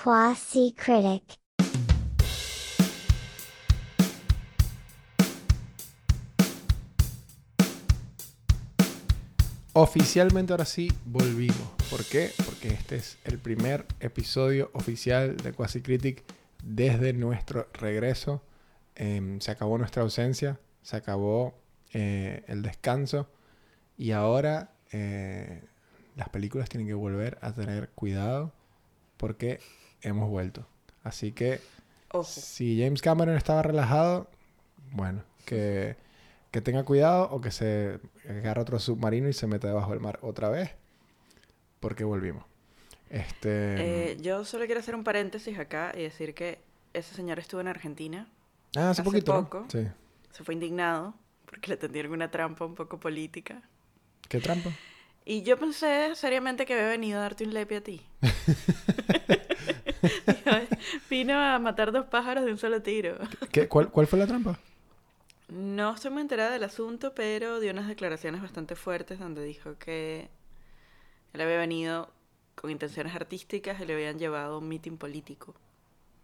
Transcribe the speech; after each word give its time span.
Quasi 0.00 0.76
Critic. 0.76 1.24
Oficialmente 9.72 10.52
ahora 10.52 10.64
sí 10.66 10.88
volvimos. 11.04 11.56
¿Por 11.90 12.04
qué? 12.04 12.30
Porque 12.44 12.68
este 12.68 12.94
es 12.96 13.18
el 13.24 13.38
primer 13.38 13.86
episodio 13.98 14.70
oficial 14.72 15.36
de 15.36 15.52
Quasi 15.52 15.82
Critic 15.82 16.22
desde 16.62 17.12
nuestro 17.12 17.66
regreso. 17.72 18.40
Em, 18.94 19.40
se 19.40 19.50
acabó 19.50 19.78
nuestra 19.78 20.04
ausencia, 20.04 20.60
se 20.82 20.96
acabó 20.96 21.58
eh, 21.92 22.44
el 22.46 22.62
descanso 22.62 23.28
y 23.96 24.12
ahora 24.12 24.70
eh, 24.92 25.64
las 26.14 26.28
películas 26.28 26.68
tienen 26.68 26.86
que 26.86 26.94
volver 26.94 27.36
a 27.40 27.52
tener 27.52 27.88
cuidado 27.90 28.52
porque 29.16 29.60
hemos 30.02 30.28
vuelto. 30.28 30.66
Así 31.02 31.32
que 31.32 31.60
Ojo. 32.10 32.24
si 32.24 32.80
James 32.82 33.02
Cameron 33.02 33.36
estaba 33.36 33.62
relajado, 33.62 34.28
bueno, 34.92 35.22
que, 35.44 35.96
que 36.50 36.60
tenga 36.60 36.84
cuidado 36.84 37.28
o 37.30 37.40
que 37.40 37.50
se 37.50 38.00
agarre 38.28 38.60
otro 38.60 38.78
submarino 38.78 39.28
y 39.28 39.32
se 39.32 39.46
meta 39.46 39.68
debajo 39.68 39.90
del 39.90 40.00
mar 40.00 40.18
otra 40.22 40.48
vez, 40.48 40.70
porque 41.80 42.04
volvimos. 42.04 42.44
Este. 43.10 44.12
Eh, 44.12 44.16
yo 44.20 44.44
solo 44.44 44.66
quiero 44.66 44.80
hacer 44.80 44.94
un 44.94 45.04
paréntesis 45.04 45.58
acá 45.58 45.92
y 45.94 46.02
decir 46.02 46.34
que 46.34 46.60
ese 46.92 47.14
señor 47.14 47.38
estuvo 47.38 47.60
en 47.60 47.68
Argentina, 47.68 48.28
ah, 48.76 48.90
hace, 48.90 49.00
hace 49.00 49.02
poquito. 49.02 49.32
¿no? 49.32 49.44
poco. 49.44 49.66
Sí. 49.70 49.86
se 50.30 50.44
fue 50.44 50.54
indignado 50.54 51.14
porque 51.46 51.70
le 51.70 51.76
tendieron 51.76 52.12
una 52.12 52.30
trampa 52.30 52.64
un 52.64 52.74
poco 52.74 53.00
política. 53.00 53.62
¿Qué 54.28 54.40
trampa? 54.40 54.70
Y 55.24 55.42
yo 55.42 55.58
pensé 55.58 56.14
seriamente 56.14 56.66
que 56.66 56.74
había 56.74 56.88
venido 56.88 57.18
a 57.18 57.22
darte 57.22 57.44
un 57.44 57.54
lepe 57.54 57.76
a 57.76 57.80
ti. 57.82 58.02
Vino 61.10 61.34
a 61.34 61.58
matar 61.58 61.92
dos 61.92 62.06
pájaros 62.06 62.44
de 62.44 62.52
un 62.52 62.58
solo 62.58 62.82
tiro. 62.82 63.16
¿Qué- 63.52 63.68
cuál, 63.68 63.90
¿Cuál 63.90 64.06
fue 64.06 64.18
la 64.18 64.26
trampa? 64.26 64.58
No 65.48 65.94
estoy 65.94 66.10
muy 66.10 66.22
enterada 66.22 66.50
del 66.50 66.64
asunto, 66.64 67.14
pero 67.14 67.58
dio 67.60 67.72
unas 67.72 67.88
declaraciones 67.88 68.42
bastante 68.42 68.76
fuertes 68.76 69.18
donde 69.18 69.42
dijo 69.44 69.78
que 69.78 70.28
él 71.32 71.40
había 71.40 71.56
venido 71.58 72.10
con 72.54 72.70
intenciones 72.70 73.14
artísticas 73.14 73.80
y 73.80 73.86
le 73.86 73.94
habían 73.94 74.18
llevado 74.18 74.56
a 74.56 74.58
un 74.58 74.68
mitin 74.68 74.98
político. 74.98 75.54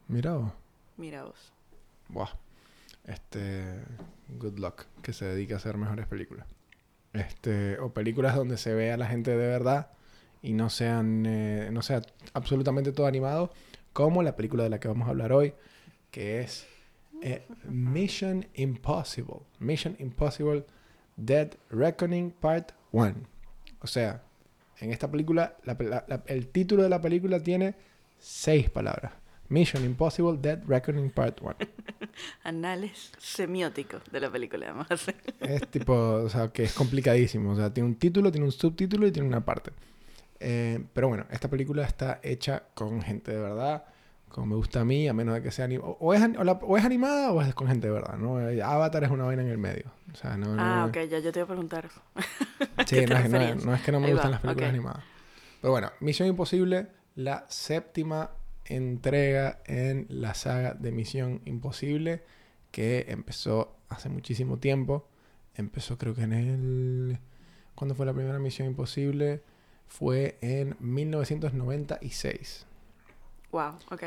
Mira 0.08 0.34
vos. 0.34 0.52
Mira 0.96 1.24
vos. 1.24 1.52
Buah. 2.08 2.30
Este. 3.04 3.80
Good 4.28 4.58
luck. 4.58 4.82
Que 5.02 5.12
se 5.12 5.24
dedique 5.24 5.54
a 5.54 5.56
hacer 5.56 5.76
mejores 5.78 6.06
películas. 6.06 6.46
Este. 7.12 7.78
O 7.78 7.92
películas 7.94 8.34
donde 8.36 8.56
se 8.58 8.74
vea 8.74 8.94
a 8.94 8.98
la 8.98 9.06
gente 9.06 9.30
de 9.30 9.36
verdad 9.48 9.90
y 10.44 10.52
no 10.52 10.70
sean. 10.70 11.24
eh, 11.26 11.68
no 11.72 11.82
sea 11.82 12.02
absolutamente 12.34 12.92
todo 12.92 13.06
animado. 13.06 13.50
Como 13.92 14.22
la 14.22 14.36
película 14.36 14.62
de 14.64 14.70
la 14.70 14.78
que 14.80 14.88
vamos 14.88 15.06
a 15.08 15.10
hablar 15.10 15.32
hoy. 15.32 15.52
Que 16.10 16.40
es. 16.40 16.66
eh, 17.22 17.46
Mission 17.68 18.46
Impossible. 18.54 19.40
Mission 19.58 19.96
Impossible 19.98 20.64
Dead 21.16 21.50
Reckoning 21.70 22.30
Part 22.32 22.72
1. 22.92 23.14
O 23.80 23.86
sea, 23.86 24.22
en 24.80 24.90
esta 24.92 25.10
película, 25.10 25.56
la- 25.64 25.76
la- 25.80 26.04
la- 26.08 26.22
el 26.26 26.48
título 26.48 26.82
de 26.82 26.88
la 26.88 27.00
película 27.00 27.40
tiene 27.40 27.74
seis 28.18 28.68
palabras. 28.68 29.12
Mission 29.48 29.84
Impossible 29.84 30.38
Dead 30.40 30.62
Reckoning 30.66 31.10
Part 31.10 31.40
1. 31.40 31.54
Anales 32.44 33.12
semióticos 33.18 34.02
de 34.10 34.20
la 34.20 34.30
película, 34.30 34.66
además. 34.66 34.88
Es 35.40 35.68
tipo, 35.68 35.92
o 35.94 36.28
sea, 36.28 36.48
que 36.48 36.64
es 36.64 36.72
complicadísimo. 36.72 37.52
O 37.52 37.56
sea, 37.56 37.72
tiene 37.72 37.88
un 37.88 37.94
título, 37.96 38.30
tiene 38.32 38.46
un 38.46 38.52
subtítulo 38.52 39.06
y 39.06 39.12
tiene 39.12 39.28
una 39.28 39.44
parte. 39.44 39.70
Eh, 40.46 40.84
pero 40.92 41.08
bueno, 41.08 41.24
esta 41.30 41.48
película 41.48 41.84
está 41.84 42.20
hecha 42.22 42.64
con 42.74 43.00
gente 43.00 43.32
de 43.32 43.40
verdad, 43.40 43.84
como 44.28 44.46
me 44.48 44.56
gusta 44.56 44.80
a 44.80 44.84
mí, 44.84 45.08
a 45.08 45.14
menos 45.14 45.34
de 45.34 45.42
que 45.42 45.50
sea 45.50 45.64
animada. 45.64 45.92
O 46.00 46.12
es, 46.12 46.22
o 46.36 46.44
la- 46.44 46.52
o 46.52 46.76
es 46.76 46.84
animada 46.84 47.32
o 47.32 47.40
es 47.40 47.54
con 47.54 47.66
gente 47.68 47.86
de 47.86 47.92
verdad, 47.94 48.18
¿no? 48.18 48.40
Eh, 48.48 48.62
Avatar 48.62 49.04
es 49.04 49.10
una 49.10 49.24
vaina 49.24 49.42
en 49.42 49.48
el 49.48 49.58
medio. 49.58 49.84
O 50.12 50.16
sea, 50.16 50.36
no... 50.36 50.52
Ah, 50.58 50.82
no- 50.82 50.86
ok, 50.86 51.08
ya 51.08 51.18
yo 51.20 51.32
te 51.32 51.38
iba 51.38 51.44
a 51.44 51.48
preguntar. 51.48 51.88
Sí, 52.86 52.96
no 52.96 53.00
es, 53.02 53.08
no 53.08 53.16
es- 53.16 53.22
referías? 53.22 53.64
no 53.64 53.74
es 53.74 53.80
que 53.82 53.92
no 53.92 54.00
me 54.00 54.06
Ahí 54.06 54.12
gustan 54.12 54.30
va, 54.30 54.32
las 54.32 54.40
películas 54.42 54.70
animadas. 54.70 55.04
Pero 55.62 55.72
bueno, 55.72 55.92
Misión 56.00 56.28
Imposible, 56.28 56.88
la 57.14 57.46
séptima 57.48 58.30
entrega 58.66 59.60
en 59.66 60.06
la 60.10 60.34
saga 60.34 60.74
de 60.74 60.92
Misión 60.92 61.40
Imposible, 61.46 62.22
que 62.70 63.06
empezó 63.08 63.76
hace 63.88 64.08
muchísimo 64.10 64.58
tiempo. 64.58 65.08
Empezó 65.54 65.96
creo 65.96 66.14
que 66.14 66.22
en 66.22 66.32
el... 66.32 67.18
¿Cuándo 67.74 67.94
fue 67.94 68.04
la 68.04 68.12
primera 68.12 68.38
Misión 68.38 68.68
Imposible? 68.68 69.42
Fue 69.86 70.38
en 70.40 70.76
1996. 70.80 72.66
Wow, 73.52 73.78
ok. 73.90 74.02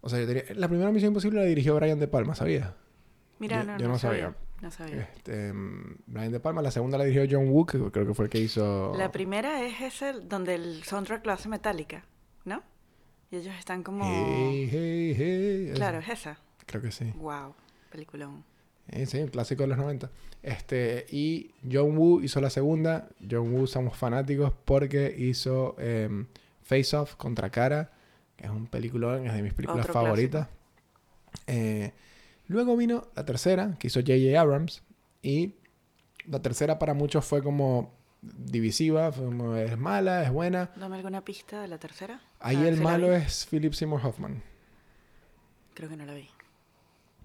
O 0.00 0.08
sea, 0.08 0.18
yo 0.20 0.26
diría- 0.26 0.44
la 0.54 0.68
primera 0.68 0.90
Misión 0.90 1.08
Imposible 1.10 1.40
la 1.40 1.46
dirigió 1.46 1.74
Brian 1.76 1.98
De 1.98 2.08
Palma, 2.08 2.34
¿sabías? 2.34 2.72
Mira, 3.38 3.60
Yo- 3.60 3.66
no, 3.72 3.78
yo 3.78 3.86
no, 3.86 3.92
no 3.94 3.98
sabía. 3.98 4.22
sabía. 4.24 4.36
No 4.60 4.70
sabía. 4.72 5.10
Este, 5.14 5.52
mm, 5.52 5.96
Brian 6.06 6.32
De 6.32 6.40
Palma. 6.40 6.62
La 6.62 6.70
segunda 6.70 6.98
la 6.98 7.04
dirigió 7.04 7.26
John 7.38 7.48
Woo, 7.50 7.66
que 7.66 7.78
creo 7.90 8.06
que 8.06 8.14
fue 8.14 8.24
el 8.24 8.30
que 8.30 8.38
hizo... 8.40 8.92
La 8.96 9.12
primera 9.12 9.62
es 9.64 9.80
ese 9.80 10.12
donde 10.14 10.54
el 10.56 10.82
soundtrack 10.82 11.24
lo 11.26 11.32
hace 11.32 11.48
metálica, 11.48 12.04
¿no? 12.44 12.62
Y 13.30 13.36
ellos 13.36 13.54
están 13.58 13.82
como... 13.82 14.04
Hey, 14.04 14.68
hey, 14.72 15.14
hey. 15.16 15.72
Claro, 15.74 15.98
es 15.98 16.08
esa. 16.08 16.38
Creo 16.66 16.82
que 16.82 16.90
sí. 16.90 17.12
Wow, 17.16 17.54
peliculón. 17.90 18.44
Eh, 18.90 19.06
sí, 19.06 19.18
un 19.18 19.28
clásico 19.28 19.62
de 19.62 19.68
los 19.68 19.78
90. 19.78 20.10
Este, 20.42 21.06
y 21.10 21.50
John 21.70 21.96
Woo 21.96 22.20
hizo 22.22 22.40
la 22.40 22.50
segunda. 22.50 23.08
John 23.28 23.52
Woo 23.52 23.66
somos 23.66 23.96
fanáticos 23.96 24.52
porque 24.64 25.14
hizo 25.16 25.76
em, 25.78 26.26
Face 26.62 26.96
Off 26.96 27.16
contra 27.16 27.50
Cara, 27.50 27.92
que 28.36 28.46
es 28.46 28.50
un 28.50 28.66
peliculón, 28.66 29.26
es 29.26 29.34
de 29.34 29.42
mis 29.42 29.52
películas 29.52 29.84
Otro 29.84 29.92
favoritas. 29.92 30.48
Eh, 31.46 31.92
luego 32.46 32.76
vino 32.76 33.08
la 33.14 33.24
tercera, 33.24 33.76
que 33.78 33.88
hizo 33.88 34.00
J.J. 34.00 34.40
Abrams. 34.40 34.82
Y 35.22 35.54
la 36.26 36.40
tercera 36.40 36.78
para 36.78 36.94
muchos 36.94 37.24
fue 37.24 37.42
como 37.42 37.92
divisiva, 38.22 39.12
fue 39.12 39.26
como, 39.26 39.56
es 39.56 39.76
mala, 39.76 40.22
es 40.22 40.32
buena. 40.32 40.70
Dame 40.76 40.96
alguna 40.96 41.24
pista 41.24 41.62
de 41.62 41.68
la 41.68 41.78
tercera. 41.78 42.20
Ahí 42.40 42.56
el 42.66 42.76
si 42.76 42.82
malo 42.82 43.12
es 43.12 43.46
Philip 43.46 43.72
Seymour 43.72 44.04
Hoffman. 44.04 44.42
Creo 45.74 45.88
que 45.88 45.96
no 45.96 46.06
la 46.06 46.14
vi. 46.14 46.28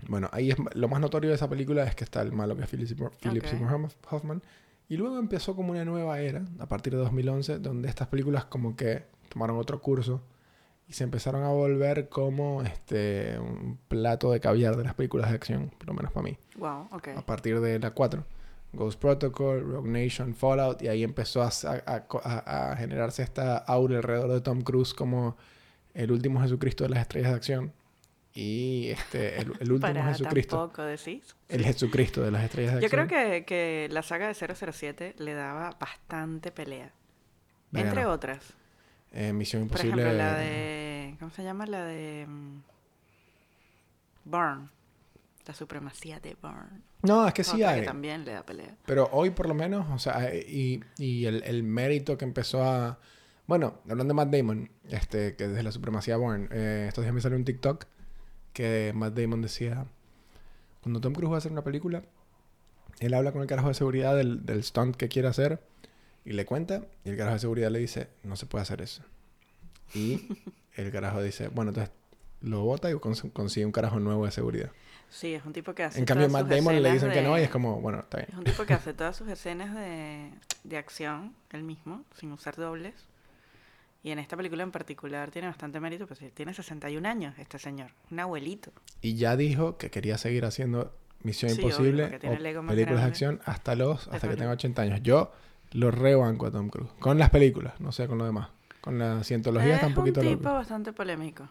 Bueno, 0.08 0.30
ahí 0.32 0.52
es 0.52 0.58
lo 0.76 0.88
más 0.88 1.00
notorio 1.02 1.30
de 1.30 1.36
esa 1.36 1.50
película 1.50 1.84
es 1.84 1.96
que 1.96 2.04
está 2.04 2.22
el 2.22 2.32
malo 2.32 2.56
que 2.56 2.64
es 2.64 2.70
Philip 2.70 2.88
Seymour, 2.88 3.12
Philip 3.22 3.44
Hoffman. 4.10 4.42
Y 4.90 4.98
luego 4.98 5.18
empezó 5.18 5.56
como 5.56 5.72
una 5.72 5.86
nueva 5.86 6.20
era, 6.20 6.44
a 6.60 6.66
partir 6.68 6.94
de 6.94 7.00
2011, 7.00 7.60
donde 7.60 7.88
estas 7.90 8.08
películas 8.10 8.46
como 8.46 8.76
que 8.76 9.04
tomaron 9.30 9.58
otro 9.58 9.82
curso 9.82 10.22
y 10.88 10.94
se 10.94 11.04
empezaron 11.06 11.44
a 11.44 11.50
volver 11.50 12.10
como 12.10 12.62
este 12.62 13.40
un 13.40 13.80
plato 13.88 14.32
de 14.32 14.40
caviar 14.42 14.76
de 14.76 14.84
las 14.84 14.94
películas 14.94 15.30
de 15.30 15.36
acción, 15.36 15.72
por 15.78 15.88
lo 15.88 15.94
menos 15.94 16.12
para 16.12 16.26
mí. 16.26 16.38
Wow, 16.58 16.90
ok. 16.92 17.08
A 17.18 17.26
partir 17.26 17.60
de 17.62 17.80
la 17.80 17.92
4. 17.92 18.26
Ghost 18.74 19.00
Protocol, 19.00 19.62
Rogue 19.62 19.90
Nation, 19.90 20.34
Fallout, 20.34 20.82
y 20.82 20.88
ahí 20.88 21.04
empezó 21.04 21.44
a, 21.44 21.50
a- 21.86 22.04
a- 22.24 22.72
a 22.72 22.76
generarse 22.76 23.22
esta 23.24 23.58
aura 23.58 23.98
alrededor 23.98 24.32
de 24.32 24.42
Tom 24.42 24.62
Cruise 24.62 24.94
como 24.96 25.38
el 25.94 26.12
último 26.12 26.42
Jesucristo 26.42 26.84
de 26.84 26.90
las 26.90 27.00
estrellas 27.00 27.30
de 27.32 27.36
acción. 27.36 27.72
Y 28.36 28.90
este, 28.90 29.38
el, 29.42 29.54
el 29.60 29.72
último 29.74 29.80
Para 29.94 30.06
Jesucristo. 30.08 30.58
tampoco 30.58 30.82
decís. 30.84 31.36
El 31.50 31.64
Jesucristo 31.64 32.22
de 32.24 32.32
las 32.32 32.44
estrellas 32.44 32.76
de 32.76 32.82
Yo 32.82 32.86
acción. 32.88 33.08
creo 33.08 33.22
que, 33.40 33.46
que 33.46 33.88
la 33.92 34.02
saga 34.02 34.28
de 34.28 34.34
007 34.34 35.16
le 35.20 35.34
daba 35.34 35.72
bastante 35.80 36.52
pelea. 36.52 36.92
Entre 37.74 38.06
otras. 38.06 38.54
Eh, 39.12 39.34
Misión 39.34 39.68
Por 39.68 39.80
Imposible. 39.86 40.02
ejemplo, 40.04 40.18
la 40.24 40.36
de... 40.38 41.16
¿Cómo 41.20 41.32
se 41.32 41.44
llama? 41.44 41.66
La 41.68 41.86
de... 41.86 42.26
mm, 42.28 42.62
Bourne. 44.26 44.70
La 45.46 45.54
supremacía 45.54 46.20
de 46.20 46.36
Bourne. 46.42 46.82
No, 47.02 47.28
es 47.28 47.34
que 47.34 47.44
sí 47.44 47.58
Otra 47.58 47.72
hay. 47.72 47.82
que 47.82 47.86
también 47.88 48.24
le 48.26 48.32
da 48.32 48.46
pelea. 48.46 48.76
Pero 48.86 49.10
hoy 49.12 49.30
por 49.32 49.48
lo 49.48 49.54
menos, 49.54 49.86
o 49.92 50.00
sea, 50.00 50.34
y, 50.34 50.82
y 50.98 51.26
el, 51.26 51.44
el 51.44 51.64
mérito 51.64 52.18
que 52.18 52.26
empezó 52.26 52.64
a... 52.64 52.98
Bueno, 53.46 53.82
hablando 53.90 54.14
de 54.14 54.16
Matt 54.16 54.30
Damon, 54.30 54.72
este, 54.90 55.36
que 55.36 55.50
desde 55.50 55.64
la 55.64 55.72
supremacía 55.74 56.16
Born, 56.16 56.48
eh, 56.52 56.86
estos 56.88 57.04
días 57.04 57.14
me 57.14 57.20
salió 57.20 57.38
un 57.38 57.44
TikTok 57.44 57.86
que 58.54 58.92
Matt 58.96 59.14
Damon 59.16 59.42
decía, 59.42 59.86
cuando 60.82 61.02
Tom 61.02 61.14
Cruise 61.14 61.32
va 61.32 61.36
a 61.36 61.38
hacer 61.40 61.52
una 61.52 61.64
película, 61.64 62.04
él 63.00 63.14
habla 63.14 63.32
con 63.32 63.42
el 63.42 63.48
carajo 63.48 63.68
de 63.70 63.74
seguridad 63.74 64.16
del, 64.16 64.46
del 64.46 64.64
stunt 64.64 64.96
que 64.96 65.10
quiere 65.10 65.28
hacer 65.28 65.60
y 66.26 66.34
le 66.34 66.46
cuenta, 66.46 66.86
y 67.04 67.10
el 67.10 67.18
carajo 67.18 67.34
de 67.36 67.40
seguridad 67.40 67.70
le 67.72 67.80
dice, 67.80 68.08
no 68.24 68.36
se 68.36 68.46
puede 68.46 68.62
hacer 68.62 68.82
eso. 68.82 69.04
Y 69.94 70.28
el 70.76 70.92
carajo 70.92 71.22
dice, 71.22 71.48
bueno, 71.50 71.70
entonces 71.70 71.94
lo 72.42 72.62
bota 72.62 72.90
y 72.90 72.94
cons- 72.94 73.32
consigue 73.34 73.66
un 73.66 73.72
carajo 73.72 74.00
nuevo 74.00 74.26
de 74.26 74.32
seguridad. 74.32 74.70
Sí, 75.10 75.34
es 75.34 75.46
un 75.46 75.54
tipo 75.54 75.74
que 75.76 75.84
hace 75.84 76.00
En 76.00 76.06
cambio, 76.06 76.28
todas 76.28 76.44
Matt 76.44 76.52
sus 76.52 76.66
Damon 76.66 76.82
le 76.84 76.92
dicen 76.92 77.12
que 77.12 77.22
no 77.22 77.38
y 77.38 77.42
es 77.42 77.50
como, 77.50 77.80
bueno, 77.82 78.00
está 78.00 78.18
bien. 78.18 78.30
Es 78.32 78.38
un 78.38 78.44
tipo 78.44 78.66
que 78.66 78.74
hace 78.74 78.94
todas 78.94 79.16
sus 79.16 79.28
escenas 79.30 79.76
de, 79.76 80.32
de 80.64 80.78
acción, 80.78 81.36
él 81.52 81.64
mismo, 81.64 82.04
sin 82.20 82.32
usar 82.32 82.56
dobles. 82.56 82.94
Y 84.04 84.12
en 84.12 84.20
esta 84.20 84.36
película 84.36 84.64
en 84.64 84.72
particular 84.72 85.32
tiene 85.32 85.48
bastante 85.48 85.80
mérito, 85.80 86.06
pues 86.08 86.20
tiene 86.34 86.54
61 86.54 87.08
años 87.08 87.36
este 87.40 87.58
señor, 87.58 87.92
un 88.12 88.20
abuelito. 88.20 88.72
Y 89.02 89.16
ya 89.16 89.38
dijo 89.38 89.78
que 89.78 89.90
quería 89.90 90.18
seguir 90.18 90.44
haciendo 90.46 90.94
Misión 91.22 91.52
Sí, 91.52 91.58
obvio, 91.62 91.70
Imposible 91.70 92.20
tiene 92.20 92.58
o 92.58 92.68
películas 92.68 93.02
de 93.02 93.08
acción 93.08 93.40
hasta 93.46 93.76
los 93.76 94.10
hasta 94.10 94.28
que 94.30 94.36
tenga 94.36 94.52
80 94.52 94.82
años. 94.82 95.00
Yo 95.04 95.32
lo 95.72 95.90
rebanco 95.90 96.46
a 96.48 96.52
Tom 96.52 96.70
Cruise 96.70 96.92
con 97.00 97.18
las 97.18 97.30
películas, 97.30 97.80
no 97.80 97.94
sé 97.94 98.08
con 98.08 98.18
lo 98.18 98.26
demás. 98.26 98.50
con 98.82 99.00
la 99.00 99.24
cientología 99.24 99.76
está 99.76 99.88
un 99.88 99.94
poquito 99.94 100.20
Es 100.20 100.26
un 100.28 100.32
loco. 100.34 100.42
tipo 100.44 100.54
bastante 100.54 100.92
polémico. 100.92 101.48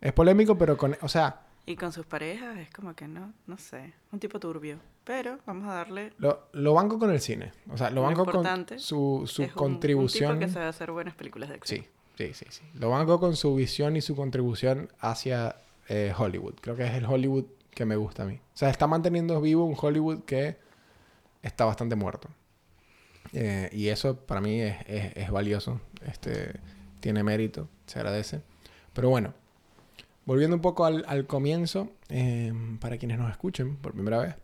Es 0.00 0.12
polémico, 0.12 0.56
pero 0.58 0.76
con, 0.76 0.96
o 1.00 1.08
sea, 1.08 1.40
Y 1.66 1.76
con 1.76 1.92
sus 1.92 2.06
parejas 2.06 2.56
es 2.58 2.70
como 2.70 2.94
que 2.94 3.06
no, 3.08 3.32
no 3.46 3.58
sé, 3.58 3.94
un 4.12 4.18
tipo 4.18 4.40
turbio. 4.40 4.78
Pero 5.08 5.38
vamos 5.46 5.66
a 5.70 5.72
darle 5.74 6.12
lo, 6.18 6.48
lo 6.52 6.74
banco 6.74 6.98
con 6.98 7.10
el 7.10 7.18
cine. 7.20 7.52
O 7.70 7.78
sea, 7.78 7.88
lo 7.88 8.02
banco 8.02 8.26
con 8.26 8.44
su, 8.78 9.22
su 9.26 9.42
es 9.42 9.48
un- 9.48 9.54
contribución. 9.54 10.32
Un, 10.32 10.38
tipo 10.40 10.46
que 10.48 10.52
sabe 10.52 10.66
hacer 10.66 10.90
buenas 10.92 11.14
películas 11.14 11.48
de 11.48 11.54
acción. 11.54 11.80
Sí, 11.80 11.88
sí, 12.18 12.34
sí, 12.34 12.44
sí. 12.50 12.62
Lo 12.74 12.90
banco 12.90 13.18
con 13.18 13.34
su 13.34 13.54
visión 13.54 13.96
y 13.96 14.02
su 14.02 14.14
contribución 14.14 14.92
hacia 15.00 15.56
eh, 15.88 16.12
Hollywood. 16.16 16.56
Creo 16.60 16.76
que 16.76 16.84
es 16.84 16.92
el 16.92 17.06
Hollywood 17.06 17.46
que 17.70 17.86
me 17.86 17.96
gusta 17.96 18.24
a 18.24 18.26
mí. 18.26 18.34
O 18.34 18.56
sea, 18.56 18.68
está 18.68 18.86
manteniendo 18.86 19.40
vivo 19.40 19.64
un 19.64 19.76
Hollywood 19.80 20.24
que 20.24 20.58
está 21.42 21.64
bastante 21.64 21.96
muerto. 21.96 22.28
Eh, 23.32 23.70
y 23.72 23.88
eso 23.88 24.14
para 24.26 24.42
mí 24.42 24.60
es, 24.60 24.76
es- 24.86 25.16
es 25.16 25.30
valioso. 25.30 25.80
Este, 26.06 26.60
tiene 27.00 27.22
mérito, 27.24 27.66
se 27.86 27.98
agradece. 27.98 28.42
Pero 28.92 29.08
bueno, 29.08 29.32
volviendo 30.26 30.54
un 30.54 30.60
poco 30.62 30.84
al, 30.84 31.04
al 31.08 31.26
comienzo, 31.26 31.88
eh, 32.10 32.52
para 32.78 32.98
quienes 32.98 33.18
nos 33.18 33.30
escuchen 33.30 33.76
por 33.76 33.94
primera 33.94 34.18
vez, 34.18 34.34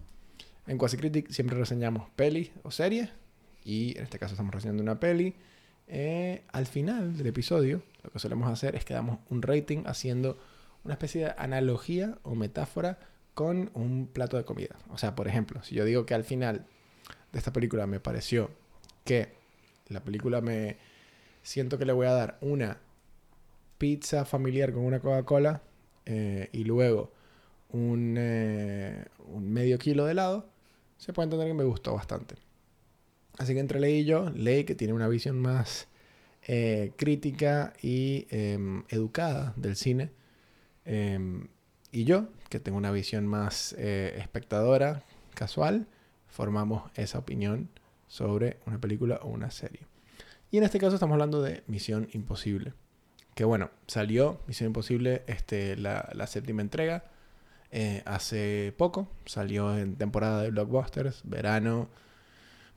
en 0.66 0.78
Quasi 0.78 0.96
Critic 0.96 1.31
siempre 1.31 1.56
reseñamos 1.56 2.08
pelis 2.16 2.50
o 2.62 2.70
series. 2.70 3.11
Y 3.64 3.96
en 3.96 4.05
este 4.05 4.19
caso 4.19 4.34
estamos 4.34 4.55
reseñando 4.55 4.82
una 4.82 5.00
peli. 5.00 5.34
Eh, 5.87 6.43
al 6.52 6.66
final 6.66 7.16
del 7.16 7.26
episodio, 7.26 7.82
lo 8.02 8.11
que 8.11 8.19
solemos 8.19 8.50
hacer 8.50 8.75
es 8.75 8.84
que 8.84 8.94
damos 8.94 9.19
un 9.31 9.43
rating 9.43 9.84
haciendo 9.87 10.38
una 10.84 10.94
especie 10.94 11.25
de 11.25 11.34
analogía 11.37 12.19
o 12.22 12.34
metáfora 12.34 12.99
con 13.34 13.70
un 13.75 14.06
plato 14.06 14.37
de 14.37 14.44
comida. 14.44 14.76
O 14.90 14.99
sea, 14.99 15.14
por 15.14 15.28
ejemplo, 15.28 15.62
si 15.62 15.75
yo 15.75 15.84
digo 15.84 16.06
que 16.06 16.14
al 16.14 16.25
final 16.25 16.66
de 17.32 17.38
esta 17.38 17.52
película 17.52 17.87
me 17.87 18.00
pareció 18.00 18.50
que 19.05 19.34
la 19.88 20.02
película 20.05 20.40
me 20.40 20.76
siento 21.43 21.78
que 21.78 21.84
le 21.84 21.93
voy 21.93 22.06
a 22.06 22.12
dar 22.12 22.38
una 22.40 22.78
pizza 23.78 24.25
familiar 24.25 24.72
con 24.72 24.84
una 24.84 25.00
Coca-Cola 25.00 25.62
eh, 26.06 26.49
y 26.52 26.64
luego 26.64 27.12
eh, 27.72 29.05
un 29.26 29.52
medio 29.52 29.78
kilo 29.78 30.05
de 30.05 30.12
helado, 30.12 30.49
se 31.04 31.12
puede 31.12 31.24
entender 31.26 31.48
que 31.48 31.54
me 31.54 31.64
gustó 31.64 31.92
bastante. 31.92 32.36
Así 33.36 33.52
que 33.52 33.60
entre 33.60 33.78
Ley 33.78 33.98
y 34.00 34.04
yo, 34.06 34.30
Ley 34.30 34.64
que 34.64 34.74
tiene 34.74 34.94
una 34.94 35.06
visión 35.06 35.38
más 35.38 35.86
eh, 36.46 36.92
crítica 36.96 37.74
y 37.82 38.26
em, 38.30 38.84
educada 38.88 39.52
del 39.56 39.76
cine, 39.76 40.12
em, 40.86 41.48
y 41.92 42.04
yo, 42.04 42.28
que 42.48 42.58
tengo 42.58 42.78
una 42.78 42.90
visión 42.90 43.26
más 43.26 43.74
eh, 43.76 44.14
espectadora, 44.18 45.04
casual, 45.34 45.88
formamos 46.26 46.90
esa 46.94 47.18
opinión 47.18 47.68
sobre 48.06 48.60
una 48.64 48.80
película 48.80 49.20
o 49.22 49.28
una 49.28 49.50
serie. 49.50 49.80
Y 50.50 50.56
en 50.56 50.64
este 50.64 50.78
caso 50.78 50.94
estamos 50.94 51.14
hablando 51.14 51.42
de 51.42 51.64
Misión 51.66 52.08
Imposible. 52.12 52.72
Que 53.34 53.44
bueno, 53.44 53.70
salió 53.88 54.40
Misión 54.46 54.68
Imposible 54.68 55.22
este, 55.26 55.76
la, 55.76 56.08
la 56.14 56.26
séptima 56.26 56.62
entrega 56.62 57.04
eh, 57.76 58.03
hace 58.06 58.73
poco. 58.79 59.09
Salió 59.26 59.76
en 59.76 59.97
temporada 59.97 60.43
de 60.43 60.50
blockbusters, 60.53 61.23
verano, 61.25 61.88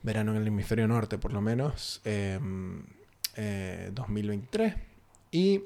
verano 0.02 0.32
en 0.32 0.38
el 0.38 0.48
hemisferio 0.48 0.88
norte 0.88 1.18
por 1.18 1.32
lo 1.32 1.40
menos, 1.40 2.00
em, 2.04 2.82
eh, 3.36 3.90
2023. 3.94 4.74
Y 5.30 5.62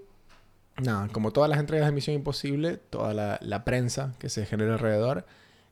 nada, 0.82 1.08
como 1.08 1.30
todas 1.32 1.48
las 1.48 1.58
entregas 1.60 1.86
de 1.86 1.92
Misión 1.92 2.14
Imposible, 2.14 2.76
toda 2.76 3.14
la, 3.14 3.38
la 3.40 3.64
prensa 3.64 4.14
que 4.18 4.28
se 4.28 4.44
genera 4.44 4.74
alrededor 4.74 5.24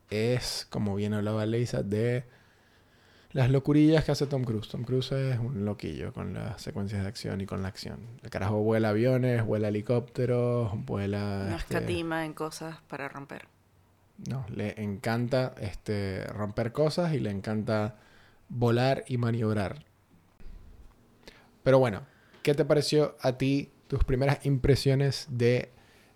es, 0.09 0.65
como 0.71 0.95
bien 0.95 1.13
hablaba 1.13 1.45
Leisa, 1.45 1.83
de 1.83 2.23
las 3.33 3.49
locurillas 3.49 4.03
que 4.03 4.11
hace 4.11 4.27
Tom 4.27 4.43
Cruise. 4.43 4.67
Tom 4.67 4.83
Cruise 4.83 5.11
es 5.11 5.39
un 5.39 5.65
loquillo 5.65 6.13
con 6.13 6.33
las 6.33 6.61
secuencias 6.61 7.01
de 7.01 7.07
acción 7.07 7.41
y 7.41 7.45
con 7.45 7.61
la 7.61 7.69
acción. 7.69 7.99
El 8.23 8.29
carajo 8.29 8.61
vuela 8.61 8.89
aviones, 8.89 9.45
vuela 9.45 9.69
helicópteros, 9.69 10.71
vuela... 10.85 11.45
No 11.49 11.55
este, 11.55 11.75
escatima 11.75 12.25
en 12.25 12.33
cosas 12.33 12.77
para 12.87 13.07
romper. 13.07 13.47
no, 14.29 14.45
le 14.49 14.81
encanta 14.81 15.55
este, 15.61 16.25
romper 16.27 16.71
cosas 16.71 17.13
y 17.13 17.19
le 17.19 17.31
encanta 17.31 17.95
volar 18.49 19.03
y 19.07 19.17
maniobrar. 19.17 19.85
Pero 21.63 21.79
bueno, 21.79 22.01
¿qué 22.43 22.53
te 22.53 22.65
pareció 22.65 23.15
a 23.21 23.37
ti 23.37 23.71
tus 23.87 24.03
primeras 24.03 24.45
impresiones 24.45 25.27
de 25.29 25.71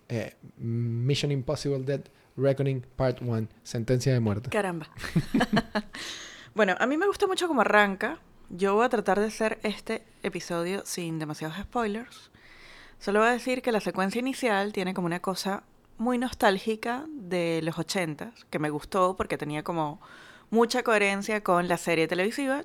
eh, 0.09 0.35
Mission 0.57 1.31
Impossible 1.31 1.83
Dead 1.83 2.01
Reckoning 2.35 2.85
Part 2.95 3.21
1, 3.21 3.47
Sentencia 3.63 4.11
de 4.11 4.19
Muerte? 4.19 4.49
Caramba. 4.49 4.89
bueno, 6.55 6.73
a 6.79 6.87
mí 6.87 6.95
me 6.95 7.05
gusta 7.05 7.27
mucho 7.27 7.49
cómo 7.49 7.61
arranca. 7.61 8.17
Yo 8.49 8.75
voy 8.75 8.85
a 8.85 8.89
tratar 8.89 9.19
de 9.19 9.27
hacer 9.27 9.59
este 9.63 10.05
episodio 10.23 10.83
sin 10.85 11.19
demasiados 11.19 11.57
spoilers. 11.57 12.31
Solo 12.97 13.19
voy 13.19 13.27
a 13.27 13.33
decir 13.33 13.61
que 13.61 13.73
la 13.73 13.81
secuencia 13.81 14.19
inicial 14.19 14.71
tiene 14.71 14.93
como 14.93 15.05
una 15.07 15.19
cosa 15.19 15.63
muy 15.97 16.17
nostálgica 16.17 17.03
de 17.09 17.59
los 17.61 17.77
80 17.77 18.31
que 18.49 18.59
me 18.59 18.69
gustó 18.69 19.17
porque 19.17 19.37
tenía 19.37 19.63
como 19.63 19.99
mucha 20.49 20.81
coherencia 20.81 21.43
con 21.43 21.67
la 21.67 21.75
serie 21.75 22.07
televisiva. 22.07 22.63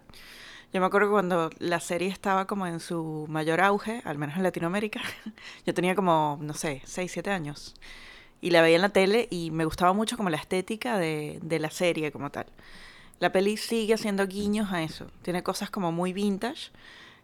Yo 0.72 0.81
me 0.81 0.86
acuerdo 0.86 1.10
cuando 1.10 1.50
la 1.58 1.81
serie 1.81 2.10
estaba 2.10 2.46
como 2.46 2.69
en 2.69 2.78
su 2.78 3.26
mayor 3.28 3.60
auge, 3.60 4.02
al 4.04 4.19
menos 4.19 4.36
en 4.36 4.44
Latinoamérica, 4.44 5.00
yo 5.66 5.75
tenía 5.75 5.96
como, 5.96 6.38
no 6.40 6.54
sé, 6.54 6.81
6, 6.84 7.10
7 7.10 7.32
años. 7.32 7.75
Y 8.40 8.50
la 8.50 8.62
veía 8.62 8.76
en 8.76 8.82
la 8.82 8.90
tele 8.90 9.26
y 9.32 9.50
me 9.50 9.64
gustaba 9.64 9.93
mucho 9.94 10.16
como 10.16 10.31
la 10.31 10.36
estética 10.36 10.96
de 10.96 11.58
la 11.58 11.70
serie 11.70 12.12
como 12.12 12.31
tal. 12.31 12.46
La 13.20 13.31
peli 13.32 13.56
sigue 13.56 13.94
haciendo 13.94 14.26
guiños 14.26 14.72
a 14.72 14.82
eso. 14.82 15.06
Tiene 15.22 15.43
cosas 15.43 15.70
como 15.70 15.93
muy 15.93 16.12
vintage 16.12 16.70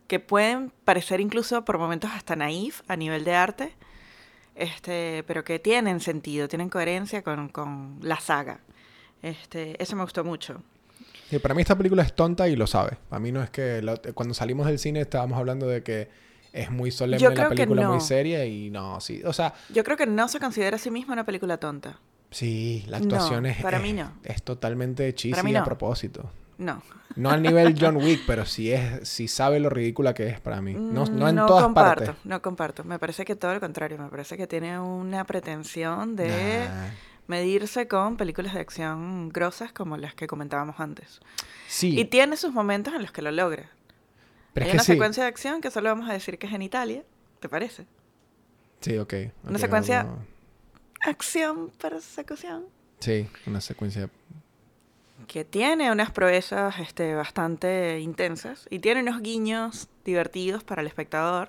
que 0.07 0.21
pueden 0.21 0.71
parecer 0.85 1.21
incluso 1.21 1.65
por 1.65 1.79
momentos 1.79 2.11
hasta 2.13 2.37
naif 2.37 2.83
a 2.87 2.97
nivel 2.97 3.25
de 3.25 3.35
arte, 3.35 3.73
este, 4.55 5.25
pero 5.27 5.43
que 5.43 5.59
tienen 5.59 6.01
sentido, 6.01 6.49
tienen 6.49 6.69
coherencia 6.69 7.23
con, 7.23 7.49
con 7.49 7.99
la 8.03 8.21
saga. 8.21 8.61
Este, 9.23 9.83
eso 9.83 9.97
me 9.97 10.03
gustó 10.03 10.23
mucho. 10.23 10.63
Sí, 11.31 11.39
para 11.41 11.55
mí 11.55 11.63
esta 11.63 11.77
película 11.77 12.03
es 12.03 12.15
tonta 12.15 12.49
y 12.49 12.55
lo 12.55 12.67
sabe. 12.67 12.99
Para 13.09 13.19
mí 13.19 13.33
no 13.33 13.43
es 13.43 13.51
que 13.51 13.83
cuando 14.15 14.35
salimos 14.35 14.67
del 14.67 14.79
cine 14.79 15.01
estábamos 15.01 15.39
hablando 15.39 15.67
de 15.67 15.83
que 15.83 16.09
es 16.53 16.71
muy 16.71 16.91
solemne 16.91 17.35
la 17.35 17.49
película, 17.49 17.89
muy 17.89 17.97
no. 17.97 18.01
seria 18.01 18.45
y 18.47 18.71
no, 18.71 19.01
sí. 19.01 19.23
O 19.25 19.33
sea, 19.33 19.55
Yo 19.71 19.83
creo 19.83 19.97
que 19.97 20.07
no 20.07 20.29
se 20.29 20.39
considera 20.39 20.77
a 20.77 20.79
sí 20.79 20.91
misma 20.91 21.15
una 21.15 21.25
película 21.25 21.59
tonta. 21.59 21.99
Sí, 22.31 22.85
la 22.89 22.99
No, 22.99 23.05
actuación 23.05 23.47
es, 23.47 23.63
para 23.63 23.77
es, 23.79 23.83
mí 23.83 23.93
no. 23.93 24.13
es 24.25 24.43
totalmente 24.43 25.15
cheesy 25.15 25.43
mí 25.43 25.55
a 25.55 25.61
no. 25.61 25.65
propósito. 25.65 26.31
No. 26.59 26.83
No 27.17 27.31
al 27.31 27.43
nivel 27.43 27.75
John 27.81 27.97
Wick, 27.97 28.23
pero 28.27 28.45
sí 28.47 28.73
es, 28.73 29.07
sí 29.09 29.29
sabe 29.29 29.61
lo 29.61 29.69
ridícula 29.71 30.15
que 30.15 30.27
es 30.29 30.41
para 30.41 30.61
mí. 30.63 30.75
No, 30.75 31.05
no 31.07 31.29
en 31.29 31.37
Mm, 31.37 31.47
todas 31.47 31.63
comparto, 31.65 32.05
partes. 32.05 32.25
No 32.25 32.43
comparto. 32.43 32.85
Me 32.85 32.99
parece 32.99 33.25
que 33.25 33.37
todo 33.37 33.53
lo 33.55 33.61
contrario. 33.61 33.99
Me 33.99 34.09
parece 34.09 34.37
que 34.37 34.47
tiene 34.47 34.79
una 34.79 35.25
pretensión 35.25 36.17
de 36.17 36.67
Nah. 36.69 36.89
medirse 37.27 37.89
con 37.89 38.17
películas 38.17 38.55
de 38.55 38.61
acción 38.61 39.29
grosas 39.31 39.73
como 39.73 39.97
las 39.99 40.15
que 40.15 40.27
comentábamos 40.27 40.81
antes. 40.81 41.21
Sí, 41.69 41.99
Y 41.99 42.07
tiene 42.07 42.37
sus 42.37 42.53
momentos 42.53 42.95
en 42.95 43.03
los 43.03 43.13
que 43.13 43.21
lo 43.23 43.31
logra. 43.33 43.71
pero 44.55 44.65
Hay 44.65 44.71
es 44.71 44.73
que 44.73 44.77
una 44.77 44.85
sí. 44.85 44.93
secuencia 44.93 45.23
de 45.25 45.29
acción 45.29 45.61
que 45.61 45.71
solo 45.71 45.91
vamos 45.91 46.09
a 46.09 46.15
decir 46.15 46.39
que 46.39 46.47
es 46.47 46.53
en 46.55 46.63
Italia. 46.63 47.03
¿Te 47.41 47.49
parece? 47.51 47.87
Sí, 48.81 48.97
ok. 48.97 49.13
Una 49.45 49.53
ok, 49.53 49.59
secuencia- 49.59 50.07
Acción, 51.07 51.71
persecución. 51.81 52.65
Sí, 52.99 53.29
una 53.47 53.61
secuencia. 53.61 54.11
Que 55.29 55.45
tiene 55.45 55.91
unas 55.93 56.11
proezas 56.11 56.79
este, 56.79 57.15
bastante 57.15 58.01
intensas 58.01 58.67
y 58.71 58.79
tiene 58.81 59.01
unos 59.03 59.23
guiños 59.23 59.89
divertidos 60.05 60.65
para 60.65 60.83
el 60.83 60.89
espectador. 60.89 61.49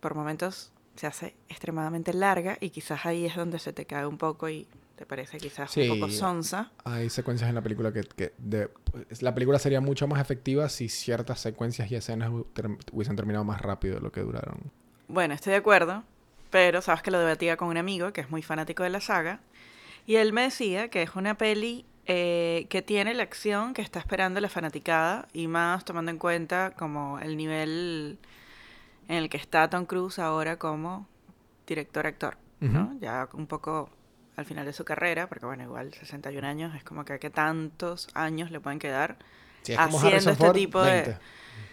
Por 0.00 0.14
momentos 0.14 0.72
se 0.94 1.06
hace 1.06 1.34
extremadamente 1.48 2.12
larga 2.14 2.56
y 2.60 2.70
quizás 2.70 3.04
ahí 3.04 3.26
es 3.26 3.36
donde 3.36 3.58
se 3.58 3.72
te 3.72 3.84
cae 3.84 4.06
un 4.06 4.16
poco 4.18 4.48
y 4.48 4.66
te 4.96 5.04
parece 5.04 5.36
quizás 5.38 5.70
Sí. 5.70 5.88
un 5.88 5.98
poco 6.00 6.10
sonsa. 6.10 6.70
Hay 6.84 7.10
secuencias 7.10 7.48
en 7.48 7.54
la 7.54 7.62
película 7.62 7.92
que, 7.92 8.00
que 8.02 8.32
de- 8.38 8.70
la 9.20 9.34
película 9.34 9.58
sería 9.58 9.80
mucho 9.80 10.06
más 10.06 10.20
efectiva 10.20 10.68
si 10.70 10.88
ciertas 10.88 11.40
secuencias 11.40 11.90
y 11.90 11.96
escenas 11.96 12.30
hubiesen 12.92 13.16
terminado 13.16 13.44
más 13.44 13.60
rápido 13.60 13.96
de 13.96 14.00
lo 14.00 14.10
que 14.10 14.22
duraron. 14.22 14.58
Bueno, 15.08 15.34
estoy 15.34 15.50
de 15.52 15.58
acuerdo, 15.58 16.02
pero 16.50 16.80
sabes 16.82 17.02
que 17.02 17.10
lo 17.10 17.18
debatía 17.18 17.56
con 17.56 17.68
un 17.68 17.76
amigo 17.76 18.12
que 18.12 18.20
es 18.20 18.30
muy 18.30 18.42
fanático 18.42 18.82
de 18.82 18.90
la 18.90 19.00
saga 19.00 19.40
y 20.06 20.16
él 20.16 20.32
me 20.32 20.42
decía 20.42 20.88
que 20.88 21.02
es 21.02 21.14
una 21.16 21.36
peli 21.36 21.84
eh, 22.06 22.66
que 22.70 22.82
tiene 22.82 23.14
la 23.14 23.24
acción 23.24 23.74
que 23.74 23.82
está 23.82 23.98
esperando 23.98 24.40
la 24.40 24.48
fanaticada 24.48 25.26
y 25.32 25.48
más 25.48 25.84
tomando 25.84 26.10
en 26.12 26.18
cuenta 26.18 26.72
como 26.76 27.18
el 27.18 27.36
nivel 27.36 28.18
en 29.08 29.16
el 29.16 29.28
que 29.28 29.36
está 29.36 29.68
Tom 29.68 29.86
Cruise 29.86 30.18
ahora 30.20 30.56
como 30.56 31.06
director-actor, 31.66 32.36
¿no? 32.60 32.96
Ya 33.00 33.28
un 33.32 33.46
poco 33.46 33.90
al 34.36 34.44
final 34.44 34.66
de 34.66 34.72
su 34.72 34.84
carrera, 34.84 35.28
porque 35.28 35.46
bueno, 35.46 35.64
igual 35.64 35.92
61 35.94 36.46
años 36.46 36.74
es 36.76 36.84
como 36.84 37.04
que, 37.04 37.18
tantos 37.30 38.08
años 38.14 38.50
le 38.50 38.60
pueden 38.60 38.78
quedar 38.78 39.16
Haciendo 39.76 40.30
este 40.30 40.44
Ford, 40.44 40.54
tipo 40.54 40.82
de- 40.82 40.92
20, 40.92 41.18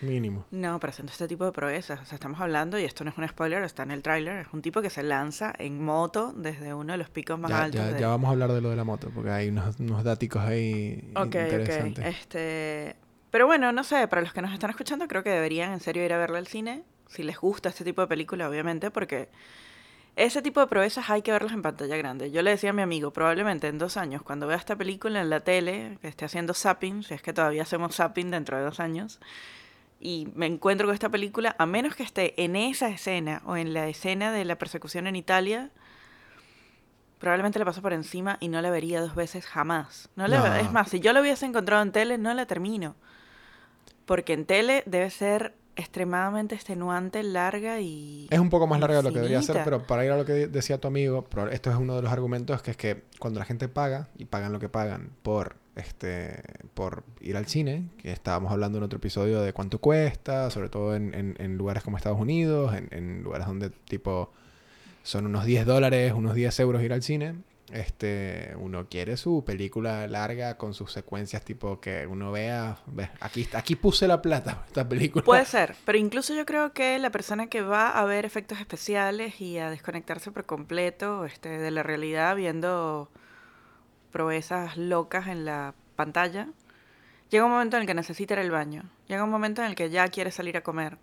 mínimo. 0.02 0.46
no, 0.52 0.80
pero 0.80 0.92
haciendo 0.92 1.12
este 1.12 1.28
tipo 1.28 1.46
de 1.46 1.52
proezas. 1.52 2.00
O 2.02 2.06
sea, 2.06 2.16
estamos 2.16 2.40
hablando, 2.40 2.78
y 2.80 2.84
esto 2.84 3.04
no 3.04 3.10
es 3.12 3.18
un 3.18 3.28
spoiler, 3.28 3.64
está 3.64 3.84
en 3.84 3.92
el 3.92 4.02
tráiler, 4.02 4.46
es 4.46 4.48
un 4.54 4.62
tipo 4.62 4.82
que 4.82 4.90
se 4.90 5.04
lanza 5.04 5.54
en 5.58 5.84
moto 5.84 6.34
desde 6.36 6.74
uno 6.74 6.94
de 6.94 6.98
los 6.98 7.10
picos 7.10 7.40
más 7.40 7.50
Ya, 7.52 7.64
altos. 7.64 7.82
ya- 7.82 7.92
de- 7.94 8.00
ya 8.02 8.08
vamos 8.10 8.28
a 8.28 8.32
hablar 8.32 8.52
de 8.52 8.62
lo 8.62 8.70
de 8.70 8.76
la 8.76 8.84
moto, 8.84 9.10
porque 9.14 9.30
hay 9.32 9.50
unos, 9.50 9.80
unos 9.80 10.04
daticos 10.04 10.42
ahí 10.44 11.12
Ok, 11.16 11.24
ok. 11.26 11.26
interesantes. 11.26 12.06
Este, 12.06 12.96
Pero 13.32 13.48
bueno, 13.48 13.72
no 13.72 13.84
sé, 13.84 14.08
para 14.08 14.22
los 14.22 14.32
que 14.32 14.42
nos 14.44 14.54
están 14.54 14.70
escuchando, 14.70 15.08
creo 15.08 15.24
que 15.24 15.32
deberían 15.32 15.74
en 15.74 15.80
serio 15.80 16.06
ir 16.06 16.14
a 16.14 16.18
verla 16.20 16.38
al 16.38 16.46
cine, 16.48 16.84
si 17.08 17.24
les 17.24 17.38
gusta 17.40 17.70
este 17.70 17.84
tipo 17.84 18.02
de 18.02 18.08
película, 18.08 18.48
obviamente, 18.48 18.92
porque 18.92 19.30
ese 20.16 20.44
tipo 20.44 20.60
de 20.60 20.68
proezas 20.68 21.10
hay 21.10 21.24
que 21.24 21.32
verlas 21.32 21.54
en 21.54 21.64
pantalla 21.64 21.98
grande. 21.98 22.30
Yo 22.30 22.44
le 22.44 22.52
decía 22.52 22.70
a 22.70 22.74
mi 22.74 22.84
amigo, 22.84 23.12
probablemente 23.12 23.68
en 23.68 23.80
dos 23.80 23.98
años, 23.98 24.22
cuando 24.22 24.46
vea 24.46 24.58
esta 24.58 24.76
película 24.76 25.20
en 25.22 25.32
la 25.32 25.40
tele, 25.40 25.98
que 26.02 26.08
esté 26.08 26.26
haciendo 26.26 26.54
zapping, 26.54 27.02
si 27.02 27.16
es 27.16 27.24
que 27.24 27.34
todavía 27.34 27.64
hacemos 27.64 27.96
zapping 27.96 28.30
dentro 28.30 28.58
de 28.58 28.64
dos 28.64 28.80
años, 28.80 29.20
y 30.04 30.28
me 30.36 30.46
encuentro 30.48 30.86
con 30.86 30.94
esta 30.94 31.08
película, 31.10 31.56
a 31.58 31.66
menos 31.66 31.96
que 31.96 32.04
esté 32.04 32.34
en 32.44 32.56
esa 32.58 32.90
escena 32.90 33.42
o 33.46 33.56
en 33.56 33.74
la 33.74 33.88
escena 33.88 34.32
de 34.34 34.44
la 34.44 34.58
persecución 34.58 35.08
en 35.08 35.16
Italia, 35.16 35.72
probablemente 37.20 37.58
la 37.58 37.66
paso 37.66 37.82
por 37.82 37.94
encima 37.94 38.38
y 38.42 38.50
no 38.50 38.62
la 38.62 38.70
vería 38.70 39.00
dos 39.02 39.16
veces 39.16 39.46
jamás. 39.46 40.10
No 40.16 40.28
la- 40.28 40.40
No. 40.40 40.56
Es 40.56 40.72
más, 40.72 40.90
si 40.90 41.00
yo 41.00 41.14
la 41.14 41.22
hubiese 41.22 41.46
encontrado 41.46 41.82
en 41.82 41.92
tele, 41.92 42.18
no 42.18 42.34
la 42.34 42.46
termino. 42.46 42.96
Porque 44.06 44.34
en 44.34 44.46
tele 44.46 44.84
debe 44.86 45.10
ser 45.10 45.56
extremadamente 45.78 46.54
extenuante, 46.54 47.24
larga 47.24 47.80
y... 47.80 48.28
Es 48.30 48.40
un 48.40 48.50
poco 48.50 48.68
más 48.68 48.80
larga 48.82 48.98
de 48.98 49.04
lo 49.04 49.10
que 49.10 49.16
debería 49.20 49.42
ser, 49.42 49.64
pero 49.64 49.82
para 49.88 50.06
ir 50.06 50.12
a 50.12 50.18
lo 50.18 50.26
que 50.26 50.48
decía 50.48 50.78
tu 50.80 50.88
amigo, 50.90 51.26
esto 51.52 51.72
es 51.72 51.78
uno 51.78 51.96
de 51.96 52.02
los 52.02 52.12
argumentos 52.12 52.62
que 52.62 52.72
es 52.72 52.78
que 52.78 53.04
cuando 53.20 53.40
la 53.40 53.46
gente 53.46 53.70
paga 53.70 54.10
y 54.18 54.26
pagan 54.26 54.52
lo 54.52 54.60
que 54.60 54.68
pagan 54.70 55.12
por 55.24 55.56
este 55.76 56.42
por 56.74 57.04
ir 57.22 57.36
al 57.38 57.48
cine, 57.48 57.84
que 57.98 58.12
estábamos 58.12 58.52
hablando 58.52 58.78
en 58.78 58.84
otro 58.84 58.98
episodio 58.98 59.42
de 59.42 59.54
cuánto 59.54 59.80
cuesta, 59.80 60.50
sobre 60.50 60.70
todo 60.70 60.96
en, 60.96 61.14
en- 61.14 61.36
en 61.40 61.58
lugares 61.58 61.84
como 61.84 61.98
Estados 61.98 62.20
Unidos, 62.20 62.76
en, 62.76 62.88
en 62.92 63.24
lugares 63.24 63.48
donde 63.48 63.70
tipo 63.70 64.32
son 65.04 65.26
unos 65.26 65.46
10 65.46 65.66
dólares, 65.66 66.14
unos 66.14 66.34
10 66.36 66.60
euros 66.62 66.82
ir 66.84 66.94
al 66.94 67.04
cine. 67.04 67.36
Este, 67.72 68.54
uno 68.60 68.88
quiere 68.88 69.18
su 69.18 69.44
película 69.46 70.06
larga 70.08 70.58
con 70.58 70.76
sus 70.76 70.92
secuencias 70.92 71.44
tipo 71.44 71.80
que 71.80 72.06
uno 72.06 72.32
vea, 72.32 72.78
ve, 72.86 73.10
aquí, 73.20 73.48
aquí 73.54 73.76
puse 73.76 74.08
la 74.08 74.22
plata 74.22 74.64
esta 74.68 74.88
película. 74.88 75.26
Puede 75.26 75.46
ser, 75.46 75.74
pero 75.84 75.98
incluso 75.98 76.36
yo 76.36 76.46
creo 76.46 76.72
que 76.74 77.00
la 77.00 77.10
persona 77.10 77.48
que 77.48 77.62
va 77.62 77.90
a 77.90 78.06
ver 78.06 78.26
efectos 78.26 78.60
especiales 78.60 79.42
y 79.42 79.58
a 79.58 79.72
desconectarse 79.72 80.32
por 80.32 80.46
completo 80.46 81.26
este, 81.26 81.50
de 81.50 81.72
la 81.72 81.82
realidad 81.82 82.36
viendo 82.36 83.10
proezas 84.14 84.78
locas 84.78 85.28
en 85.28 85.44
la 85.44 85.74
pantalla, 85.98 86.48
llega 87.30 87.44
un 87.44 87.52
momento 87.52 87.76
en 87.76 87.82
el 87.82 87.88
que 87.88 87.94
necesita 87.94 88.36
ir 88.36 88.40
al 88.40 88.52
baño, 88.52 88.84
llega 89.08 89.24
un 89.26 89.30
momento 89.30 89.62
en 89.62 89.68
el 89.68 89.76
que 89.76 89.90
ya 89.90 90.08
quiere 90.08 90.32
salir 90.32 90.56
a 90.56 90.62
comer, 90.62 90.98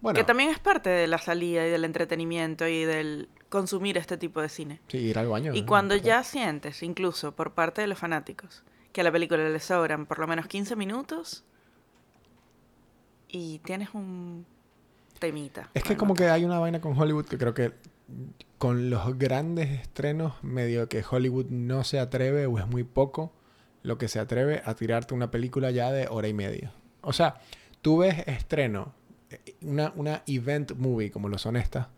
Bueno, 0.00 0.16
que 0.16 0.24
también 0.24 0.48
es 0.48 0.58
parte 0.58 0.88
de 0.88 1.06
la 1.06 1.18
salida 1.18 1.66
y 1.66 1.70
del 1.70 1.84
entretenimiento 1.84 2.66
y 2.66 2.84
del 2.84 3.28
consumir 3.50 3.98
este 3.98 4.16
tipo 4.16 4.40
de 4.40 4.48
cine. 4.48 4.80
sí, 4.88 4.98
ir 4.98 5.18
al 5.18 5.28
baño. 5.28 5.52
Y 5.54 5.64
cuando 5.64 5.94
ya 5.96 6.22
sientes, 6.22 6.82
incluso 6.82 7.32
por 7.32 7.52
parte 7.52 7.82
de 7.82 7.88
los 7.88 7.98
fanáticos, 7.98 8.62
que 8.92 9.02
a 9.02 9.04
la 9.04 9.12
película 9.12 9.46
le 9.48 9.60
sobran 9.60 10.06
por 10.06 10.18
lo 10.18 10.26
menos 10.26 10.46
15 10.46 10.74
minutos 10.76 11.44
y 13.28 13.58
tienes 13.58 13.90
un 13.92 14.46
temita. 15.18 15.68
Es 15.74 15.82
que 15.82 15.96
como 15.96 16.14
que 16.14 16.28
hay 16.28 16.44
una 16.44 16.58
vaina 16.58 16.80
con 16.80 16.98
Hollywood 16.98 17.26
que 17.26 17.36
creo 17.36 17.52
que 17.52 17.72
con 18.58 18.90
los 18.90 19.18
grandes 19.18 19.70
estrenos 19.70 20.34
medio 20.42 20.88
que 20.88 21.04
Hollywood 21.08 21.46
no 21.50 21.84
se 21.84 21.98
atreve 21.98 22.46
o 22.46 22.58
es 22.58 22.66
muy 22.66 22.84
poco 22.84 23.32
lo 23.82 23.98
que 23.98 24.08
se 24.08 24.18
atreve 24.18 24.62
a 24.64 24.74
tirarte 24.74 25.14
una 25.14 25.30
película 25.30 25.70
ya 25.70 25.92
de 25.92 26.08
hora 26.08 26.28
y 26.28 26.34
media. 26.34 26.72
O 27.02 27.12
sea, 27.12 27.40
tú 27.82 27.98
ves 27.98 28.26
estreno, 28.26 28.94
eh, 29.30 29.54
una, 29.62 29.92
una 29.96 30.22
event 30.26 30.72
movie 30.76 31.10
como 31.10 31.28
lo 31.28 31.38
son 31.38 31.56
estas, 31.56 31.88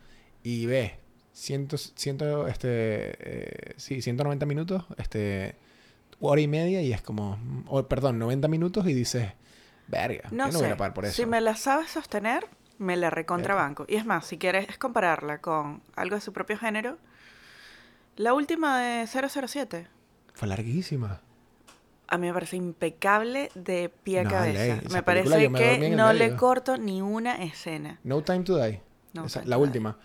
y 0.42 0.66
ves 0.66 0.92
cientos, 1.32 1.92
ciento, 1.96 2.48
este, 2.48 3.68
eh, 3.70 3.74
sí, 3.76 4.02
190 4.02 4.44
minutos, 4.44 4.84
este, 4.98 5.54
hora 6.20 6.40
y 6.40 6.48
media 6.48 6.82
y 6.82 6.92
es 6.92 7.00
como, 7.00 7.36
mm, 7.36 7.84
perdón, 7.88 8.18
90 8.18 8.48
minutos 8.48 8.86
y 8.86 8.92
dices, 8.94 9.32
verga, 9.86 10.28
No 10.30 10.46
no 10.48 10.52
voy 10.58 10.66
sé, 10.66 10.72
a 10.72 10.76
pagar 10.76 10.94
por 10.94 11.06
eso. 11.06 11.14
si 11.14 11.26
me 11.26 11.40
la 11.40 11.56
sabes 11.56 11.90
sostener, 11.90 12.44
me 12.78 12.96
la 12.96 13.10
recontrabanco. 13.10 13.84
Y 13.88 13.96
es 13.96 14.04
más, 14.06 14.26
si 14.26 14.38
quieres 14.38 14.78
compararla 14.78 15.38
con 15.40 15.82
algo 15.96 16.14
de 16.16 16.20
su 16.20 16.32
propio 16.32 16.56
género, 16.58 16.96
la 18.16 18.34
última 18.34 18.80
de 18.80 19.06
007 19.06 19.86
Fue 20.34 20.48
larguísima. 20.48 21.20
a 22.08 22.18
mí 22.18 22.26
me 22.26 22.32
parece 22.32 22.56
impecable 22.56 23.50
de 23.54 23.90
pie 24.02 24.20
a 24.20 24.24
No, 24.24 24.30
cabeza. 24.30 24.80
me 24.92 25.02
parece 25.02 25.48
me 25.48 25.58
que 25.58 25.90
no 25.90 26.12
le 26.12 26.36
corto 26.36 26.76
ni 26.78 27.02
una 27.02 27.42
escena. 27.42 27.98
No 28.04 28.22
Time 28.22 28.44
to 28.44 28.56
Die. 28.62 28.80
No 29.12 29.26
Esa- 29.26 29.40
Time 29.40 29.50
la 29.50 29.56
to 29.56 29.60
Die. 29.62 29.66
última. 29.68 29.98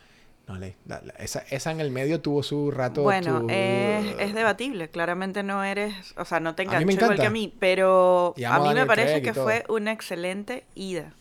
No, 0.46 0.58
le- 0.58 0.75
la- 0.86 1.00
la- 1.01 1.13
esa, 1.13 1.39
esa 1.50 1.72
en 1.72 1.80
el 1.80 1.89
medio 1.89 2.20
tuvo 2.20 2.44
su 2.44 2.70
rato. 2.70 3.01
Bueno, 3.03 3.42
tu- 3.44 3.48
es, 3.50 4.15
es 4.20 4.34
debatible. 4.34 4.89
Claramente 4.89 5.42
no 5.42 5.63
eres, 5.63 6.13
o 6.18 6.25
sea, 6.25 6.42
no 6.42 6.53
te 6.53 6.63
mí 6.65 6.74
enganchó 6.75 7.06
igual 7.06 7.18
que 7.20 7.25
a 7.27 7.30
mí, 7.30 7.56
pero 7.60 8.34
a 8.46 8.56
amo 8.56 8.65
a 8.65 8.68
mí 8.74 8.74
me 8.80 8.86
parece 8.86 9.22
que 9.22 9.34
fue 9.34 9.63
una 9.70 9.94
excelente 9.94 10.65
ida. 10.75 11.13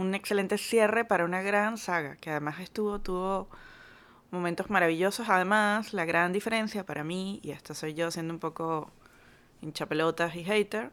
Un 0.00 0.14
excelente 0.14 0.56
cierre 0.56 1.04
para 1.04 1.26
una 1.26 1.42
gran 1.42 1.76
saga, 1.76 2.16
que 2.16 2.30
además 2.30 2.58
estuvo, 2.60 3.00
tuvo 3.00 3.48
momentos 4.30 4.70
maravillosos. 4.70 5.28
Además, 5.28 5.92
la 5.92 6.06
gran 6.06 6.32
diferencia 6.32 6.86
para 6.86 7.04
mí, 7.04 7.38
y 7.42 7.50
esto 7.50 7.74
soy 7.74 7.92
yo 7.92 8.10
siendo 8.10 8.32
un 8.32 8.40
poco 8.40 8.90
hinchapelotas 9.60 10.36
y 10.36 10.44
hater, 10.44 10.90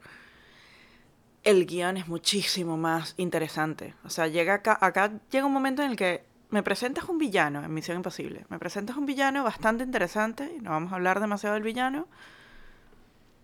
el 1.46 1.66
guion 1.66 1.96
es 1.96 2.10
muchísimo 2.10 2.76
más 2.76 3.14
interesante. 3.16 3.96
O 4.04 4.10
sea, 4.10 4.28
llega 4.28 4.56
acá, 4.56 4.78
acá 4.82 5.14
llega 5.32 5.46
un 5.46 5.54
momento 5.54 5.84
en 5.84 5.92
el 5.92 5.96
que 5.96 6.26
me 6.50 6.62
presentas 6.62 7.06
un 7.06 7.18
villano 7.18 7.64
en 7.64 7.74
Misión 7.74 7.96
Imposible. 7.96 8.46
Me 8.50 8.60
presentas 8.60 8.98
un 8.98 9.06
villano 9.06 9.42
bastante 9.42 9.86
interesante, 9.86 10.58
no 10.62 10.72
vamos 10.72 10.92
a 10.92 10.96
hablar 10.96 11.22
demasiado 11.22 11.54
del 11.54 11.64
villano, 11.64 12.08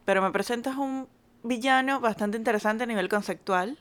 pero 0.04 0.22
me 0.22 0.32
presentas 0.32 0.76
un 0.76 1.08
villano 1.42 2.02
bastante 2.02 2.36
interesante 2.36 2.84
a 2.84 2.88
nivel 2.88 3.08
conceptual. 3.08 3.78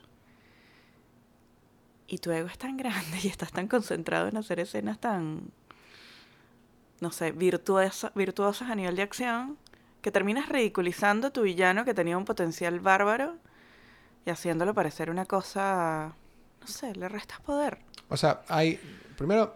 Y 2.13 2.19
tu 2.19 2.29
ego 2.31 2.47
es 2.47 2.59
tan 2.59 2.77
grande 2.77 3.17
y 3.23 3.27
estás 3.27 3.51
tan 3.51 3.67
concentrado 3.67 4.27
en 4.27 4.37
hacer 4.37 4.59
escenas 4.59 4.99
tan, 4.99 5.49
no 7.01 7.11
sé, 7.11 7.31
virtuosa- 7.31 8.11
virtuosas 8.13 8.69
a 8.69 8.75
nivel 8.75 8.95
de 8.95 9.01
acción, 9.01 9.57
que 10.03 10.11
terminas 10.11 10.47
ridiculizando 10.47 11.29
a 11.29 11.31
tu 11.31 11.41
villano 11.41 11.85
que 11.85 11.95
tenía 11.95 12.15
un 12.15 12.25
potencial 12.25 12.79
bárbaro 12.79 13.37
y 14.27 14.29
haciéndolo 14.29 14.75
parecer 14.75 15.09
una 15.09 15.25
cosa, 15.25 16.13
no 16.61 16.67
sé, 16.67 16.95
le 16.95 17.09
restas 17.09 17.39
poder. 17.41 17.79
O 18.09 18.15
sea, 18.17 18.43
hay. 18.47 18.79
Primero, 19.17 19.55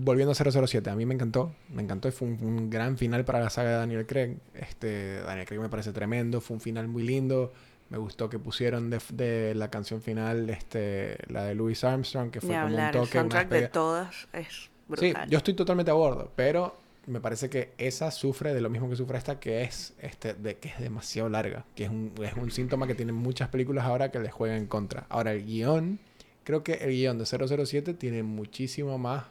volviendo 0.00 0.32
a 0.32 0.34
007, 0.34 0.88
a 0.88 0.94
mí 0.96 1.04
me 1.04 1.12
encantó. 1.14 1.52
Me 1.68 1.82
encantó 1.82 2.10
fue 2.10 2.28
un, 2.28 2.38
un 2.42 2.70
gran 2.70 2.96
final 2.96 3.26
para 3.26 3.40
la 3.40 3.50
saga 3.50 3.68
de 3.70 3.76
Daniel 3.76 4.06
Craig. 4.06 4.38
Este, 4.54 5.20
Daniel 5.20 5.46
Craig 5.46 5.60
me 5.60 5.68
parece 5.68 5.92
tremendo. 5.92 6.40
Fue 6.40 6.54
un 6.54 6.60
final 6.62 6.88
muy 6.88 7.02
lindo. 7.02 7.52
Me 7.88 7.98
gustó 7.98 8.28
que 8.28 8.38
pusieron 8.38 8.90
de, 8.90 9.00
de 9.12 9.54
la 9.54 9.70
canción 9.70 10.02
final 10.02 10.50
este, 10.50 11.18
la 11.28 11.44
de 11.44 11.54
Louis 11.54 11.82
Armstrong, 11.84 12.30
que 12.30 12.40
fue 12.40 12.56
como 12.60 12.60
hablar, 12.62 12.96
un 12.96 13.02
el 13.02 13.08
toque. 13.08 13.20
una 13.20 13.30
soundtrack 13.30 13.48
de 13.48 13.62
todas 13.68 14.28
es 14.32 14.70
Sí, 14.94 15.12
brutal. 15.12 15.28
yo 15.28 15.38
estoy 15.38 15.54
totalmente 15.54 15.90
a 15.90 15.94
bordo, 15.94 16.32
pero 16.36 16.76
me 17.06 17.20
parece 17.20 17.48
que 17.50 17.72
esa 17.78 18.10
sufre 18.10 18.54
de 18.54 18.60
lo 18.60 18.70
mismo 18.70 18.88
que 18.88 18.96
sufre 18.96 19.18
esta, 19.18 19.38
que 19.38 19.62
es 19.62 19.94
este 20.00 20.34
de 20.34 20.56
que 20.58 20.68
es 20.68 20.78
demasiado 20.80 21.28
larga, 21.28 21.64
que 21.76 21.84
es 21.84 21.90
un, 21.90 22.12
es 22.22 22.34
un 22.34 22.50
síntoma 22.50 22.86
que 22.88 22.94
tienen 22.96 23.14
muchas 23.14 23.48
películas 23.48 23.84
ahora 23.84 24.10
que 24.10 24.18
les 24.20 24.32
juegan 24.32 24.58
en 24.58 24.66
contra. 24.66 25.06
Ahora, 25.08 25.32
el 25.32 25.44
guion, 25.44 26.00
creo 26.44 26.64
que 26.64 26.74
el 26.74 26.90
guion 26.90 27.18
de 27.18 27.26
007 27.26 27.94
tiene 27.94 28.22
muchísimo 28.24 28.98
más 28.98 29.24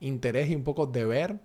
interés 0.00 0.50
y 0.50 0.54
un 0.54 0.64
poco 0.64 0.86
deber 0.86 1.36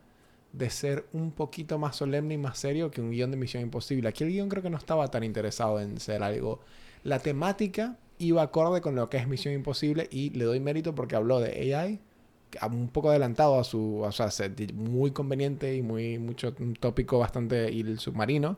de 0.52 0.70
ser 0.70 1.06
un 1.14 1.32
poquito 1.32 1.78
más 1.78 1.98
solemne 1.98 2.34
y 2.34 2.38
más 2.38 2.58
serio 2.58 2.90
que 2.92 3.02
un 3.02 3.12
guion 3.12 3.32
de 3.32 3.38
Misión 3.38 3.64
Imposible. 3.64 4.10
Aquí 4.10 4.24
el 4.24 4.32
guion 4.32 4.50
creo 4.50 4.64
que 4.64 4.70
no 4.70 4.78
estaba 4.78 5.08
tan 5.10 5.24
interesado 5.24 5.80
en 5.80 6.00
ser 6.00 6.24
algo... 6.24 6.60
La 7.04 7.20
temática 7.20 7.98
iba 8.18 8.42
acorde 8.42 8.82
con 8.82 8.96
lo 8.96 9.10
que 9.10 9.18
es 9.18 9.28
Misión 9.28 9.54
Imposible 9.54 10.08
y 10.12 10.32
le 10.32 10.46
doy 10.46 10.60
mérito 10.60 10.94
porque 10.94 11.16
habló 11.16 11.40
de 11.40 11.74
AI, 11.74 12.00
un 12.70 12.90
poco 12.90 13.10
adelantado 13.10 13.60
a 13.60 13.64
su, 13.64 14.00
o 14.02 14.12
sea, 14.12 14.30
muy 14.74 15.12
conveniente 15.12 15.76
y 15.76 15.82
muy 15.82 16.20
mucho 16.20 16.54
un 16.60 16.74
tópico 16.74 17.20
bastante 17.20 17.72
submarino, 17.98 18.58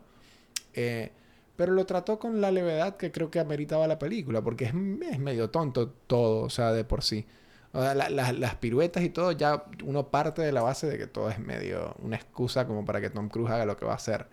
eh, 0.74 1.12
pero 1.56 1.72
lo 1.72 1.84
trató 1.86 2.18
con 2.18 2.40
la 2.40 2.50
levedad 2.50 2.96
que 2.96 3.12
creo 3.12 3.30
que 3.30 3.38
ameritaba 3.38 3.86
la 3.86 3.98
película, 3.98 4.42
porque 4.42 4.64
es, 4.64 4.74
es 5.10 5.18
medio 5.18 5.50
tonto 5.50 5.90
todo, 6.06 6.42
o 6.44 6.50
sea, 6.50 6.72
de 6.72 6.84
por 6.84 7.02
sí. 7.02 7.26
O 7.72 7.80
sea, 7.82 7.94
la- 7.94 8.10
la- 8.10 8.32
las 8.32 8.54
piruetas 8.56 9.02
y 9.02 9.08
todo, 9.08 9.32
ya 9.32 9.64
uno 9.84 10.08
parte 10.08 10.42
de 10.42 10.52
la 10.52 10.62
base 10.62 10.86
de 10.86 10.98
que 10.98 11.06
todo 11.06 11.30
es 11.30 11.38
medio 11.38 11.94
una 12.02 12.16
excusa 12.16 12.66
como 12.66 12.84
para 12.84 13.00
que 13.00 13.08
Tom 13.10 13.28
Cruise 13.28 13.50
haga 13.50 13.64
lo 13.64 13.76
que 13.76 13.84
va 13.86 13.92
a 13.92 13.96
hacer. 13.96 14.26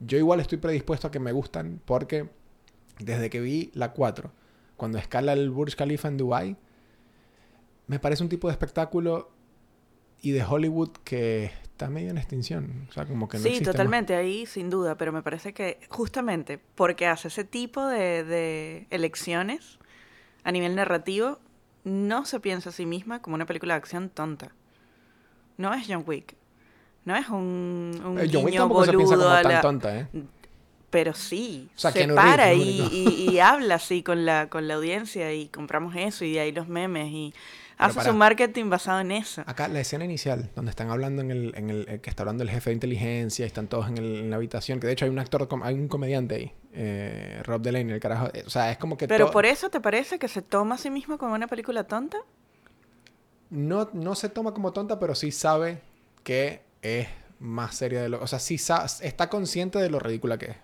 Yo 0.00 0.18
igual 0.18 0.40
estoy 0.40 0.58
predispuesto 0.58 1.08
a 1.08 1.10
que 1.10 1.18
me 1.18 1.32
gustan 1.32 1.80
porque 1.84 2.28
desde 2.98 3.30
que 3.30 3.40
vi 3.40 3.70
la 3.74 3.92
4, 3.92 4.30
cuando 4.76 4.98
escala 4.98 5.32
el 5.32 5.50
Burj 5.50 5.74
Khalifa 5.76 6.08
en 6.08 6.16
Dubai, 6.18 6.56
me 7.86 7.98
parece 7.98 8.22
un 8.22 8.28
tipo 8.28 8.48
de 8.48 8.52
espectáculo 8.52 9.30
y 10.20 10.32
de 10.32 10.44
Hollywood 10.44 10.90
que 11.04 11.44
está 11.62 11.88
medio 11.88 12.10
en 12.10 12.18
extinción. 12.18 12.86
O 12.90 12.92
sea, 12.92 13.06
como 13.06 13.28
que 13.28 13.38
no 13.38 13.44
sí, 13.44 13.50
más. 13.50 13.62
totalmente, 13.62 14.14
ahí 14.14 14.46
sin 14.46 14.68
duda, 14.68 14.96
pero 14.98 15.12
me 15.12 15.22
parece 15.22 15.54
que 15.54 15.80
justamente 15.88 16.60
porque 16.74 17.06
hace 17.06 17.28
ese 17.28 17.44
tipo 17.44 17.86
de, 17.86 18.24
de 18.24 18.86
elecciones 18.90 19.78
a 20.44 20.52
nivel 20.52 20.74
narrativo, 20.74 21.38
no 21.88 22.24
se 22.24 22.40
piensa 22.40 22.70
a 22.70 22.72
sí 22.72 22.86
misma 22.86 23.20
como 23.20 23.34
una 23.34 23.46
película 23.46 23.74
de 23.74 23.78
acción 23.78 24.08
tonta. 24.10 24.52
No 25.56 25.74
es 25.74 25.86
John 25.88 26.04
Wick. 26.06 26.36
No 27.04 27.16
es 27.16 27.28
un, 27.28 28.00
un 28.04 28.18
Eh, 28.20 28.28
John 28.32 28.44
Wick 28.44 28.56
tampoco 28.56 28.84
se 28.84 28.92
piensa 28.92 29.16
como 29.16 29.28
tan 29.42 29.60
tonta, 29.60 29.98
¿eh? 30.00 30.06
pero 30.90 31.12
sí, 31.14 31.68
O 31.76 31.78
sea, 31.78 31.90
se 31.92 32.08
para 32.08 32.54
y- 32.54 33.28
y 33.30 33.40
habla 33.40 33.74
así 33.74 34.02
con 34.02 34.24
la, 34.24 34.48
con 34.48 34.68
la 34.68 34.74
audiencia 34.74 35.34
y 35.34 35.48
compramos 35.48 35.94
eso 35.96 36.24
y 36.24 36.32
de 36.32 36.40
ahí 36.40 36.52
los 36.52 36.68
memes 36.68 37.08
y 37.12 37.34
hace 37.78 37.96
para. 37.96 38.10
su 38.10 38.16
marketing 38.16 38.68
basado 38.70 39.00
en 39.00 39.12
eso. 39.12 39.42
Acá 39.46 39.68
la 39.68 39.80
escena 39.80 40.04
inicial, 40.04 40.50
donde 40.54 40.70
están 40.70 40.90
hablando 40.90 41.22
en 41.22 41.30
el, 41.30 41.52
en 41.56 41.70
el 41.70 41.88
eh, 41.88 42.00
que 42.00 42.10
está 42.10 42.22
hablando 42.24 42.42
el 42.42 42.50
jefe 42.50 42.70
de 42.70 42.74
inteligencia 42.74 43.44
y 43.44 43.46
están 43.46 43.68
todos 43.68 43.88
en, 43.88 43.98
el- 43.98 44.16
en 44.16 44.30
la 44.30 44.36
habitación, 44.36 44.80
que 44.80 44.86
de 44.86 44.92
hecho 44.92 45.04
hay 45.04 45.10
un 45.10 45.18
actor, 45.18 45.48
hay 45.62 45.74
un 45.76 45.88
comediante 45.88 46.34
ahí, 46.34 46.52
eh, 46.72 47.40
Rob 47.44 47.62
Delaney, 47.62 47.94
el 47.94 48.00
carajo, 48.00 48.28
eh, 48.34 48.42
o 48.46 48.50
sea, 48.50 48.70
es 48.70 48.78
como 48.78 48.96
que 48.96 49.08
Pero 49.08 49.30
por 49.30 49.46
eso 49.46 49.70
te 49.70 49.80
parece 49.80 50.18
que 50.18 50.28
se 50.28 50.42
toma 50.42 50.74
a 50.74 50.78
sí 50.78 50.90
mismo 50.90 51.16
como 51.18 51.34
una 51.34 51.46
película 51.46 51.84
tonta? 51.84 52.18
no, 53.50 53.88
no 53.92 54.14
se 54.14 54.28
toma 54.28 54.52
como 54.52 54.72
tonta, 54.72 54.98
pero 54.98 55.14
sí 55.14 55.30
sabe 55.32 55.80
que 56.22 56.62
es 56.82 57.08
más 57.40 57.74
seria 57.76 58.02
de 58.02 58.08
lo, 58.08 58.20
o 58.22 58.26
sea, 58.26 58.38
sí 58.38 58.56
está 58.56 59.30
consciente 59.30 59.78
de 59.78 59.90
lo 59.90 59.98
ridícula 60.00 60.38
que 60.38 60.46
es, 60.46 60.56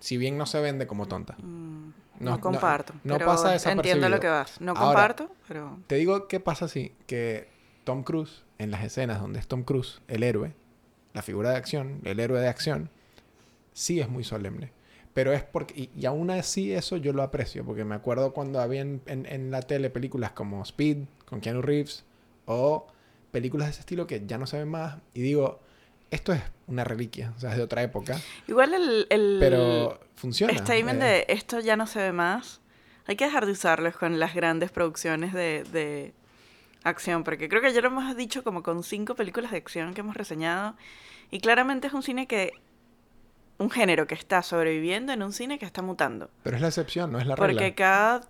si 0.00 0.16
bien 0.16 0.36
no 0.36 0.46
se 0.46 0.60
vende 0.60 0.86
como 0.86 1.06
tonta. 1.06 1.36
Mm, 1.38 1.90
No- 2.20 2.32
No, 2.32 2.40
comparto. 2.40 2.92
no 3.04 3.14
pero 3.14 3.26
pasa 3.26 3.56
Entiendo 3.72 4.08
lo 4.08 4.20
que 4.20 4.28
vas. 4.28 4.60
No 4.60 4.72
Ahora- 4.72 4.84
comparto, 4.86 5.30
pero... 5.48 5.78
Te 5.86 5.96
digo 5.96 6.28
qué 6.28 6.40
pasa 6.40 6.66
así, 6.66 6.92
que 7.06 7.48
Tom 7.84 8.02
Cruise, 8.04 8.42
en 8.58 8.70
las 8.70 8.84
escenas 8.84 9.20
donde 9.20 9.38
es 9.40 9.46
Tom 9.48 9.62
Cruise, 9.64 10.00
el 10.08 10.22
héroe, 10.22 10.52
la 11.12 11.22
figura 11.22 11.50
de 11.50 11.56
acción, 11.56 12.00
el 12.04 12.20
héroe 12.20 12.40
de 12.40 12.48
acción, 12.48 12.88
sí 13.72 14.00
es 14.00 14.08
muy 14.08 14.24
solemne. 14.24 14.72
Pero 15.12 15.32
es 15.32 15.42
porque, 15.44 15.74
y, 15.74 15.90
y 15.96 16.06
aún 16.06 16.30
así 16.30 16.72
eso 16.72 16.96
yo 16.96 17.12
lo 17.12 17.22
aprecio, 17.22 17.64
porque 17.64 17.84
me 17.84 17.94
acuerdo 17.94 18.32
cuando 18.32 18.60
había 18.60 18.80
en, 18.80 19.00
en- 19.06 19.26
en 19.26 19.50
la 19.50 19.62
tele 19.62 19.90
películas 19.90 20.32
como 20.32 20.62
Speed, 20.62 20.98
con 21.26 21.40
Keanu 21.40 21.62
Reeves, 21.62 22.04
o 22.46 22.86
películas 23.30 23.68
de 23.68 23.72
ese 23.72 23.80
estilo 23.80 24.06
que 24.06 24.24
ya 24.26 24.38
no 24.38 24.46
se 24.46 24.58
ven 24.58 24.68
más, 24.68 24.96
y 25.14 25.20
digo, 25.22 25.60
esto 26.10 26.32
es 26.32 26.42
una 26.66 26.84
reliquia, 26.84 27.32
o 27.36 27.40
sea, 27.40 27.50
es 27.52 27.56
de 27.56 27.62
otra 27.62 27.82
época, 27.82 28.18
Igual 28.48 28.74
el, 28.74 29.06
el 29.10 29.36
pero 29.40 30.00
funciona. 30.24 30.58
statement 30.58 31.02
eh, 31.02 31.04
de 31.04 31.26
esto 31.28 31.60
ya 31.60 31.76
no 31.76 31.86
se 31.86 32.00
ve 32.00 32.12
más, 32.12 32.60
hay 33.06 33.16
que 33.16 33.24
dejar 33.24 33.46
de 33.46 33.52
usarlos 33.52 33.96
con 33.96 34.18
las 34.18 34.34
grandes 34.34 34.70
producciones 34.70 35.32
de, 35.32 35.64
de 35.72 36.14
acción, 36.82 37.24
porque 37.24 37.48
creo 37.48 37.60
que 37.62 37.72
ya 37.72 37.80
lo 37.80 37.88
hemos 37.88 38.16
dicho 38.16 38.42
como 38.42 38.62
con 38.62 38.82
cinco 38.82 39.14
películas 39.14 39.50
de 39.50 39.58
acción 39.58 39.94
que 39.94 40.00
hemos 40.00 40.16
reseñado, 40.16 40.76
y 41.30 41.40
claramente 41.40 41.86
es 41.88 41.92
un 41.92 42.02
cine 42.02 42.26
que, 42.26 42.52
un 43.58 43.70
género 43.70 44.06
que 44.06 44.14
está 44.14 44.42
sobreviviendo 44.42 45.12
en 45.12 45.22
un 45.22 45.32
cine 45.32 45.58
que 45.58 45.66
está 45.66 45.82
mutando, 45.82 46.30
Pero 46.42 46.56
es 46.56 46.62
la 46.62 46.68
excepción, 46.68 47.12
no 47.12 47.18
es 47.18 47.26
la 47.26 47.36
regla. 47.36 47.46
porque 47.52 47.74
cada, 47.74 48.22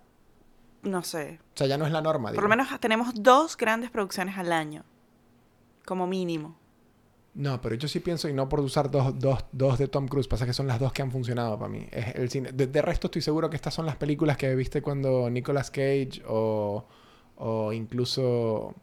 no 0.83 1.01
sé, 1.03 1.39
O 1.53 1.57
sea, 1.57 1.67
ya 1.67 1.77
no 1.77 1.85
es 1.85 1.91
la 1.91 2.01
norma. 2.01 2.31
por 2.33 2.43
lo 2.43 2.49
menos 2.49 2.67
tenemos 2.79 3.11
dos 3.15 3.57
grandes 3.57 3.89
producciones 3.89 4.37
al 4.37 4.51
año, 4.51 4.83
como 5.85 6.05
mínimo. 6.07 6.57
No, 7.35 7.59
pero 7.59 7.75
yo 7.75 7.89
sí 7.89 7.99
pienso, 7.99 8.29
y 8.29 8.33
no 8.33 8.47
por 8.47 8.61
usar 8.61 8.89
dos, 8.89 9.19
dos, 9.19 9.43
dos 9.51 9.77
de 9.77 9.89
Tom 9.89 10.07
Cruise, 10.07 10.25
pasa 10.25 10.45
que 10.45 10.53
son 10.53 10.67
las 10.67 10.79
dos 10.79 10.93
que 10.93 11.01
han 11.01 11.11
funcionado 11.11 11.59
para 11.59 11.69
mí. 11.69 11.85
Es 11.91 12.15
el 12.15 12.29
cine. 12.29 12.53
De, 12.53 12.81
resto 12.81 13.07
estoy 13.07 13.21
seguro 13.21 13.49
que 13.49 13.57
estas 13.57 13.73
son 13.73 13.85
las 13.85 13.97
películas 13.97 14.37
que 14.37 14.55
viste 14.55 14.81
cuando 14.81 15.29
Nicolas 15.29 15.69
Cage 15.69 16.21
o, 16.27 16.85
o 17.35 17.73
incluso... 17.73 18.73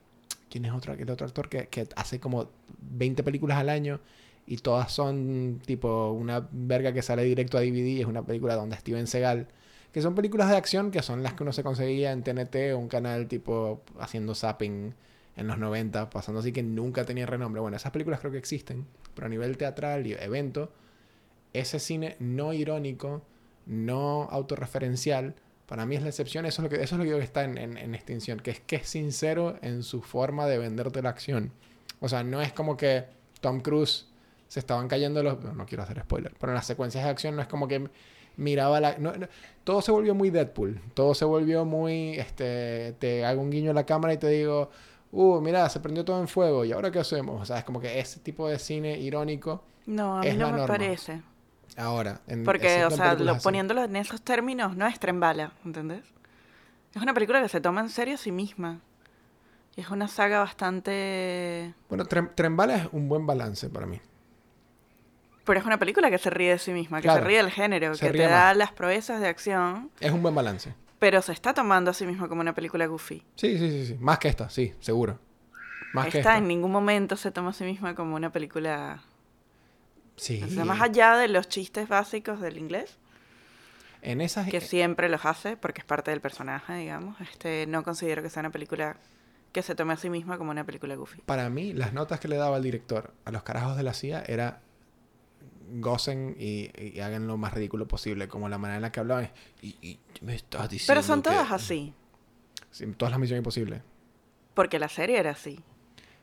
¿Quién 0.50 0.66
es 0.66 0.72
otro, 0.72 0.92
el 0.92 1.10
otro 1.10 1.26
actor 1.26 1.48
que, 1.48 1.68
que 1.68 1.88
hace 1.96 2.20
como 2.20 2.50
20 2.78 3.22
películas 3.22 3.56
al 3.56 3.70
año 3.70 4.00
y 4.46 4.58
todas 4.58 4.92
son 4.92 5.62
tipo 5.64 6.10
una 6.12 6.46
verga 6.52 6.92
que 6.92 7.00
sale 7.00 7.24
directo 7.24 7.56
a 7.56 7.62
DVD? 7.62 8.00
Es 8.00 8.06
una 8.06 8.22
película 8.22 8.54
donde 8.54 8.76
Steven 8.76 9.06
Seagal... 9.06 9.48
Que 9.92 10.00
son 10.00 10.14
películas 10.14 10.48
de 10.48 10.56
acción 10.56 10.90
que 10.90 11.02
son 11.02 11.22
las 11.22 11.34
que 11.34 11.42
uno 11.42 11.52
se 11.52 11.62
conseguía 11.62 12.12
en 12.12 12.22
TNT 12.22 12.72
o 12.74 12.78
un 12.78 12.88
canal 12.88 13.28
tipo 13.28 13.82
haciendo 13.98 14.34
zapping 14.34 14.94
en 15.36 15.46
los 15.46 15.58
90, 15.58 16.10
pasando 16.10 16.40
así 16.40 16.52
que 16.52 16.62
nunca 16.62 17.04
tenía 17.04 17.26
renombre. 17.26 17.60
Bueno, 17.60 17.76
esas 17.76 17.92
películas 17.92 18.20
creo 18.20 18.32
que 18.32 18.38
existen, 18.38 18.86
pero 19.14 19.26
a 19.26 19.30
nivel 19.30 19.56
teatral 19.56 20.06
y 20.06 20.12
evento, 20.12 20.72
ese 21.52 21.78
cine 21.78 22.16
no 22.18 22.52
irónico, 22.52 23.22
no 23.66 24.28
autorreferencial, 24.30 25.34
para 25.66 25.86
mí 25.86 25.96
es 25.96 26.02
la 26.02 26.08
excepción. 26.08 26.44
Eso 26.44 26.62
es 26.62 26.64
lo 26.64 26.68
que, 26.76 26.82
eso 26.82 26.96
es 26.96 26.98
lo 26.98 27.04
que 27.18 27.24
está 27.24 27.44
en, 27.44 27.56
en- 27.58 27.94
extinción, 27.94 28.40
que 28.40 28.50
es 28.50 28.60
que 28.60 28.76
es 28.76 28.88
sincero 28.88 29.58
en 29.62 29.82
su 29.82 30.02
forma 30.02 30.46
de 30.46 30.58
venderte 30.58 31.00
la 31.02 31.10
acción. 31.10 31.52
O 32.00 32.08
sea, 32.08 32.24
no 32.24 32.42
es 32.42 32.52
como 32.52 32.76
que 32.76 33.04
Tom 33.40 33.60
Cruise 33.60 34.08
se 34.48 34.60
estaban 34.60 34.88
cayendo 34.88 35.22
los... 35.22 35.42
No, 35.54 35.64
quiero 35.64 35.82
hacer 35.82 36.00
spoiler, 36.00 36.34
pero 36.38 36.52
en 36.52 36.56
las 36.56 36.66
secuencias 36.66 37.04
de 37.04 37.10
acción 37.10 37.36
no 37.36 37.42
es 37.42 37.48
como 37.48 37.68
que 37.68 37.88
miraba 38.36 38.80
la... 38.80 38.96
todo 39.64 39.80
se 39.80 39.92
volvió 39.92 40.14
muy 40.14 40.28
Deadpool, 40.30 40.80
todo 40.94 41.14
se 41.14 41.24
volvió 41.24 41.64
muy... 41.64 42.18
Este, 42.18 42.94
te 42.98 43.24
hago 43.24 43.40
un 43.40 43.50
guiño 43.50 43.70
a 43.70 43.74
la 43.74 43.86
cámara 43.86 44.12
y 44.12 44.18
te 44.18 44.28
digo 44.28 44.68
uh, 45.12 45.40
mira, 45.40 45.68
se 45.68 45.80
prendió 45.80 46.04
todo 46.04 46.20
en 46.20 46.28
fuego, 46.28 46.64
¿y 46.64 46.72
ahora 46.72 46.90
qué 46.90 46.98
hacemos? 47.00 47.40
O 47.42 47.44
sea, 47.44 47.58
es 47.58 47.64
como 47.64 47.80
que 47.80 47.98
ese 48.00 48.20
tipo 48.20 48.48
de 48.48 48.58
cine 48.58 48.98
irónico, 48.98 49.62
No, 49.86 50.18
a 50.18 50.24
mí 50.24 50.28
Es 50.30 50.38
no 50.38 50.48
me 50.48 50.58
norma. 50.58 50.66
parece. 50.66 51.22
ahora, 51.76 52.20
en, 52.26 52.44
Porque, 52.44 52.84
o 52.84 52.90
sea, 52.90 53.14
lo- 53.14 53.38
poniéndolo 53.38 53.84
en 53.84 53.96
esos 53.96 54.22
términos, 54.22 54.76
no 54.76 54.86
es 54.86 54.98
tren 55.00 55.20
bala, 55.20 55.52
¿entendés? 55.64 56.04
Es 56.94 57.02
una 57.02 57.14
película 57.14 57.42
que 57.42 57.48
se 57.48 57.60
toma 57.60 57.80
en 57.82 57.90
serio 57.90 58.14
a 58.14 58.18
sí 58.18 58.32
misma. 58.32 58.80
Y 59.76 59.80
es 59.82 59.90
una 59.90 60.08
saga 60.08 60.40
bastante... 60.40 61.74
Bueno, 61.88 62.04
Tren, 62.06 62.30
Tren 62.34 62.56
Bala 62.56 62.76
es 62.76 62.88
un 62.92 63.08
buen 63.08 63.26
balance 63.26 63.68
para 63.70 63.86
mí. 63.86 64.00
Pero 65.44 65.58
es 65.58 65.66
una 65.66 65.78
película 65.78 66.10
que 66.10 66.18
se 66.18 66.30
ríe 66.30 66.50
de 66.52 66.58
sí 66.58 66.72
misma, 66.72 66.98
que 66.98 67.04
Claro, 67.04 67.22
se 67.22 67.26
ríe 67.28 67.36
del 67.38 67.50
género, 67.50 67.94
se 67.96 68.06
que 68.06 68.12
te 68.12 68.22
da 68.28 68.48
más. 68.48 68.56
las 68.56 68.72
proezas 68.72 69.20
de 69.20 69.28
acción, 69.28 69.90
Es 70.00 70.12
un 70.12 70.22
buen 70.22 70.34
balance. 70.34 70.74
Pero 71.02 71.20
se 71.20 71.32
está 71.32 71.52
tomando 71.52 71.90
a 71.90 71.94
sí 71.94 72.06
misma 72.06 72.28
como 72.28 72.42
una 72.42 72.54
película 72.54 72.86
goofy. 72.86 73.24
Sí, 73.34 73.58
sí, 73.58 73.70
sí, 73.72 73.86
sí. 73.86 73.94
Más 73.98 74.20
que 74.20 74.28
esta, 74.28 74.48
sí, 74.50 74.72
seguro. 74.78 75.18
Más 75.94 76.04
que 76.04 76.18
Esta 76.18 76.30
esta. 76.30 76.38
en 76.38 76.46
ningún 76.46 76.70
momento 76.70 77.16
se 77.16 77.32
toma 77.32 77.50
a 77.50 77.52
sí 77.52 77.64
misma 77.64 77.96
como 77.96 78.14
una 78.14 78.30
película... 78.30 79.02
Sí. 80.14 80.40
O 80.44 80.46
sea, 80.46 80.64
más 80.64 80.80
allá 80.80 81.16
de 81.16 81.26
los 81.26 81.48
chistes 81.48 81.88
básicos 81.88 82.40
del 82.40 82.56
inglés, 82.56 82.98
En 84.00 84.20
esas... 84.20 84.48
que 84.48 84.60
siempre 84.60 85.08
los 85.08 85.24
hace 85.24 85.56
porque 85.56 85.80
es 85.80 85.84
parte 85.84 86.12
del 86.12 86.20
personaje, 86.20 86.72
digamos, 86.76 87.20
este 87.20 87.66
no 87.66 87.82
considero 87.82 88.22
que 88.22 88.30
sea 88.30 88.38
una 88.38 88.50
película 88.50 88.94
que 89.50 89.62
se 89.62 89.74
tome 89.74 89.94
a 89.94 89.96
sí 89.96 90.08
misma 90.08 90.38
como 90.38 90.52
una 90.52 90.62
película 90.62 90.94
goofy. 90.94 91.20
Para 91.22 91.50
mí, 91.50 91.72
las 91.72 91.92
notas 91.92 92.20
que 92.20 92.28
le 92.28 92.36
daba 92.36 92.58
el 92.58 92.62
director 92.62 93.12
a 93.24 93.32
los 93.32 93.42
carajos 93.42 93.76
de 93.76 93.82
la 93.82 93.92
CIA 93.92 94.22
era 94.28 94.60
gocen 95.80 96.36
y, 96.38 96.70
y 96.78 97.00
hagan 97.00 97.26
lo 97.26 97.36
más 97.36 97.52
ridículo 97.54 97.86
posible, 97.88 98.28
como 98.28 98.48
la 98.48 98.58
manera 98.58 98.76
en 98.76 98.82
la 98.82 98.92
que 98.92 99.00
hablaban. 99.00 99.30
Y, 99.60 99.76
y 99.80 99.98
me 100.20 100.34
estás 100.34 100.68
diciendo 100.70 100.90
Pero 100.90 101.02
son 101.06 101.22
que- 101.22 101.30
todas 101.30 101.50
así, 101.50 101.92
Sí, 102.70 102.86
todas 102.96 103.10
las 103.12 103.20
misiones 103.20 103.40
imposibles. 103.40 103.82
porque 104.54 104.78
la 104.78 104.88
serie 104.88 105.18
era 105.18 105.30
así. 105.32 105.60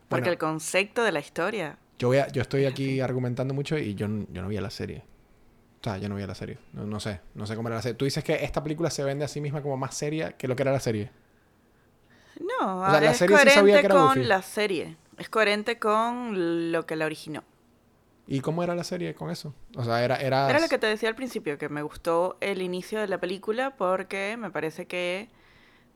Porque 0.08 0.22
Bueno. 0.22 0.32
el 0.32 0.38
concepto 0.38 1.02
de 1.04 1.12
la 1.12 1.20
historia... 1.20 1.78
Yo, 1.98 2.08
voy 2.08 2.18
a- 2.18 2.28
yo 2.28 2.42
estoy 2.42 2.64
aquí 2.64 3.00
argumentando 3.00 3.54
mucho 3.54 3.78
y 3.78 3.94
yo, 3.94 4.06
yo 4.30 4.42
no 4.42 4.48
vi 4.48 4.56
la 4.58 4.70
serie. 4.70 5.04
O 5.80 5.84
sea, 5.84 5.98
yo 5.98 6.08
no 6.08 6.16
vi 6.16 6.26
la 6.26 6.34
serie. 6.34 6.58
No, 6.72 6.84
no 6.86 6.98
sé. 7.00 7.20
No 7.34 7.46
sé 7.46 7.54
cómo 7.56 7.68
era 7.68 7.76
la 7.76 7.82
serie. 7.82 7.94
Tú 7.94 8.04
dices 8.04 8.22
que 8.24 8.44
esta 8.44 8.62
película 8.62 8.90
se 8.90 9.02
vende 9.04 9.24
a 9.24 9.28
sí 9.28 9.40
misma 9.40 9.62
como 9.62 9.76
más 9.76 9.94
seria 9.94 10.32
que 10.32 10.48
lo 10.48 10.56
que 10.56 10.62
era 10.62 10.72
la 10.72 10.80
serie. 10.80 11.10
No, 12.40 12.82
O 12.82 12.90
sea, 12.90 13.00
la 13.00 13.10
es 13.10 13.16
serie 13.18 13.36
sí 13.38 13.42
sabía 13.50 13.54
coherente 13.60 13.80
que 13.80 13.86
era 13.86 13.94
con 13.94 14.28
la 14.28 14.42
serie. 14.42 14.96
Es 15.18 15.28
coherente 15.28 15.78
con 15.78 16.72
lo 16.72 16.86
que 16.86 16.96
la 16.96 17.06
originó. 17.06 17.44
¿Y 18.30 18.40
cómo 18.40 18.62
era 18.62 18.74
la 18.76 18.84
serie 18.84 19.12
con 19.14 19.28
eso? 19.30 19.52
O 19.76 19.84
sea, 19.84 20.02
era... 20.04 20.16
Era, 20.16 20.48
Era 20.48 20.60
lo 20.60 20.68
que 20.68 20.78
te 20.78 20.86
decía 20.86 21.08
al 21.08 21.16
principio, 21.16 21.58
que 21.58 21.68
me 21.68 21.82
gustó 21.82 22.38
el 22.40 22.62
inicio 22.62 23.00
de 23.00 23.08
la 23.08 23.18
película 23.18 23.74
porque 23.76 24.36
me 24.38 24.50
parece 24.50 24.86
que 24.86 25.28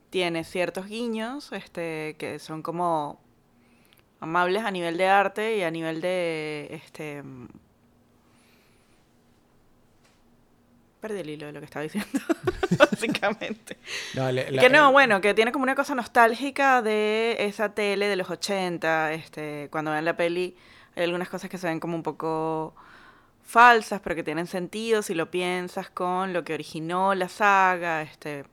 tiene 0.09 0.43
ciertos 0.43 0.87
guiños 0.87 1.51
este, 1.53 2.15
que 2.19 2.37
son 2.39 2.61
como 2.61 3.19
amables 4.19 4.63
a 4.63 4.71
nivel 4.71 4.97
de 4.97 5.07
arte 5.07 5.55
y 5.57 5.63
a 5.63 5.71
nivel 5.71 6.01
de... 6.01 6.67
este 6.71 7.23
Perdí 11.01 11.19
el 11.19 11.29
hilo 11.29 11.45
de 11.47 11.51
lo 11.53 11.59
que 11.59 11.65
estaba 11.65 11.83
diciendo, 11.83 12.09
básicamente. 12.79 13.77
No, 14.15 14.31
le- 14.31 14.49
la- 14.51 14.61
que 14.61 14.69
no, 14.69 14.87
el- 14.87 14.91
bueno, 14.93 15.21
que 15.21 15.33
tiene 15.35 15.51
como 15.51 15.63
una 15.63 15.75
cosa 15.75 15.93
nostálgica 15.93 16.81
de 16.81 17.35
esa 17.39 17.75
tele 17.75 18.07
de 18.07 18.15
los 18.15 18.29
80, 18.29 19.13
este, 19.13 19.67
cuando 19.71 19.91
ven 19.91 20.03
la 20.03 20.17
peli 20.17 20.55
hay 20.95 21.03
algunas 21.03 21.29
cosas 21.29 21.49
que 21.49 21.57
se 21.57 21.67
ven 21.67 21.79
como 21.79 21.95
un 21.95 22.03
poco 22.03 22.73
falsas, 23.43 24.01
pero 24.01 24.15
que 24.15 24.23
tienen 24.23 24.47
sentido 24.47 25.01
si 25.01 25.13
lo 25.13 25.29
piensas 25.29 25.89
con 25.89 26.33
lo 26.33 26.43
que 26.43 26.53
originó 26.53 27.13
la 27.15 27.29
saga, 27.29 28.01
este, 28.01 28.45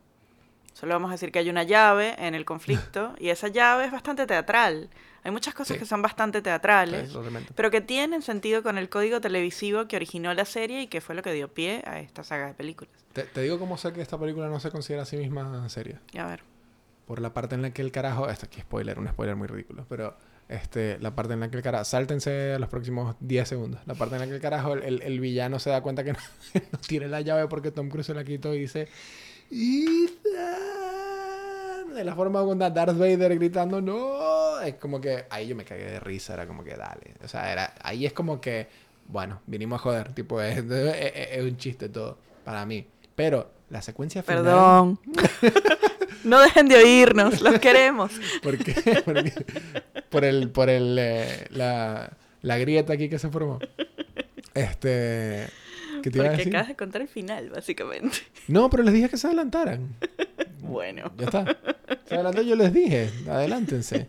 solo 0.75 0.95
vamos 0.95 1.09
a 1.11 1.13
decir 1.13 1.33
que 1.33 1.39
hay 1.39 1.49
una 1.51 1.63
llave 1.63 2.15
en 2.19 2.35
el 2.35 2.45
conflicto 2.45 3.15
y 3.19 3.31
esa 3.31 3.49
llave 3.49 3.87
es 3.87 3.93
bastante 3.93 4.27
teatral. 4.27 4.91
Hay 5.25 5.31
muchas 5.31 5.55
cosas 5.55 5.75
Sí. 5.77 5.79
que 5.79 5.87
son 5.87 6.03
bastante 6.03 6.43
teatrales, 6.43 7.13
Sí, 7.13 7.19
pero 7.55 7.71
que 7.71 7.81
tienen 7.81 8.23
sentido 8.23 8.65
con 8.65 8.77
el 8.77 8.89
código 8.89 9.21
televisivo 9.21 9.87
que 9.87 9.95
originó 9.95 10.35
la 10.35 10.45
serie 10.45 10.83
y 10.83 10.87
que 10.89 11.01
fue 11.01 11.15
lo 11.15 11.23
que 11.23 11.33
dio 11.33 11.47
pie 11.47 11.83
a 11.87 12.01
esta 12.01 12.25
saga 12.25 12.49
de 12.49 12.55
películas. 12.55 12.93
Te, 13.13 13.23
te 13.23 13.41
digo 13.43 13.59
cómo 13.61 13.77
sé 13.79 13.93
que 13.93 14.03
esta 14.03 14.19
película 14.19 14.49
no 14.49 14.59
se 14.59 14.73
considera 14.73 15.03
a 15.03 15.07
sí 15.07 15.17
misma 15.17 15.69
seria. 15.69 16.01
Y 16.13 16.19
a 16.19 16.27
ver. 16.27 16.43
Por 17.07 17.21
la 17.21 17.33
parte 17.33 17.55
en 17.55 17.63
la 17.63 17.71
que 17.71 17.83
el 17.83 17.93
carajo... 17.93 18.29
Esto 18.29 18.47
aquí 18.47 18.59
es 18.59 18.65
spoiler, 18.65 18.99
un 18.99 19.07
spoiler 19.09 19.37
muy 19.37 19.47
ridículo. 19.47 19.87
Pero 19.89 20.17
este, 20.49 20.99
la 21.01 21.15
parte 21.15 21.33
en 21.35 21.41
la 21.41 21.51
que 21.51 21.57
el 21.57 21.63
carajo... 21.63 21.85
Sáltense 21.85 22.53
a 22.55 22.59
los 22.59 22.69
próximos 22.69 23.17
10 23.21 23.49
segundos. 23.49 23.81
La 23.87 23.95
parte 23.95 24.17
en 24.17 24.21
la 24.21 24.27
que 24.27 24.35
el 24.35 24.41
carajo, 24.41 24.75
el, 24.75 24.83
el- 24.83 25.03
el 25.03 25.21
villano 25.21 25.59
se 25.59 25.71
da 25.71 25.81
cuenta 25.83 26.05
que 26.05 26.13
no, 26.13 26.19
no 26.73 26.79
tiene 26.87 27.09
la 27.09 27.21
llave 27.23 27.47
porque 27.49 27.71
Tom 27.71 27.89
Cruise 27.89 28.07
se 28.07 28.15
la 28.15 28.25
quitó 28.25 28.55
y 28.55 28.61
dice... 28.61 28.89
"Ethan", 30.33 31.95
De 31.95 32.05
la 32.05 32.15
forma 32.15 32.43
con 32.43 32.59
Darth 32.59 32.97
Vader 32.97 33.35
gritando 33.37 33.81
¡No! 33.81 34.61
Es 34.61 34.75
como 34.75 35.01
que... 35.01 35.25
Ahí 35.31 35.47
yo 35.49 35.57
me 35.57 35.65
cagué 35.65 35.85
de 35.85 36.01
risa. 36.01 36.35
Era 36.35 36.47
como 36.47 36.63
que 36.65 36.77
dale. 36.77 37.15
O 37.25 37.29
sea, 37.29 37.51
era, 37.53 37.75
ahí 37.83 38.07
es 38.07 38.13
como 38.13 38.41
que... 38.41 38.69
bueno, 39.09 39.41
vinimos 39.47 39.81
a 39.81 39.83
joder, 39.83 40.13
tipo, 40.13 40.41
es, 40.41 40.59
es- 40.71 40.71
es- 40.71 41.29
es 41.39 41.43
un 41.45 41.57
chiste 41.57 41.89
todo, 41.89 42.19
para 42.45 42.65
mí. 42.67 42.87
Pero 43.15 43.51
la 43.71 43.83
secuencia 43.83 44.23
final... 44.23 44.45
Perdón. 44.45 44.99
no 46.25 46.41
dejen 46.41 46.69
de 46.69 46.77
oírnos, 46.77 47.41
los 47.41 47.59
queremos. 47.59 48.13
¿Por 48.43 48.59
qué? 48.59 48.75
Porque- 49.05 49.33
por 50.11 50.25
el, 50.25 50.51
por 50.51 50.69
el, 50.69 50.97
eh, 51.01 51.47
la, 51.51 52.17
la 52.43 52.59
grieta 52.59 52.93
aquí 52.93 53.09
que 53.09 53.19
se 53.19 53.29
formó. 53.31 53.59
Este... 54.55 55.47
¿Qué 56.03 56.11
te 56.11 56.19
iba 56.19 56.27
a 56.29 56.31
decir? 56.33 56.49
acabas 56.49 56.69
de 56.69 56.75
contar 56.77 57.01
el 57.03 57.09
final, 57.09 57.51
básicamente. 57.51 58.19
No, 58.49 58.69
pero 58.71 58.83
les 58.83 58.93
dije 58.93 59.09
que 59.09 59.17
se 59.17 59.27
adelantaran. 59.29 59.95
Bueno, 60.61 61.13
Ya 61.17 61.27
está. 61.27 61.57
Se 62.07 62.15
adelantó, 62.15 62.43
yo 62.43 62.57
les 62.57 62.73
dije. 62.73 63.09
Adelántense. 63.29 64.09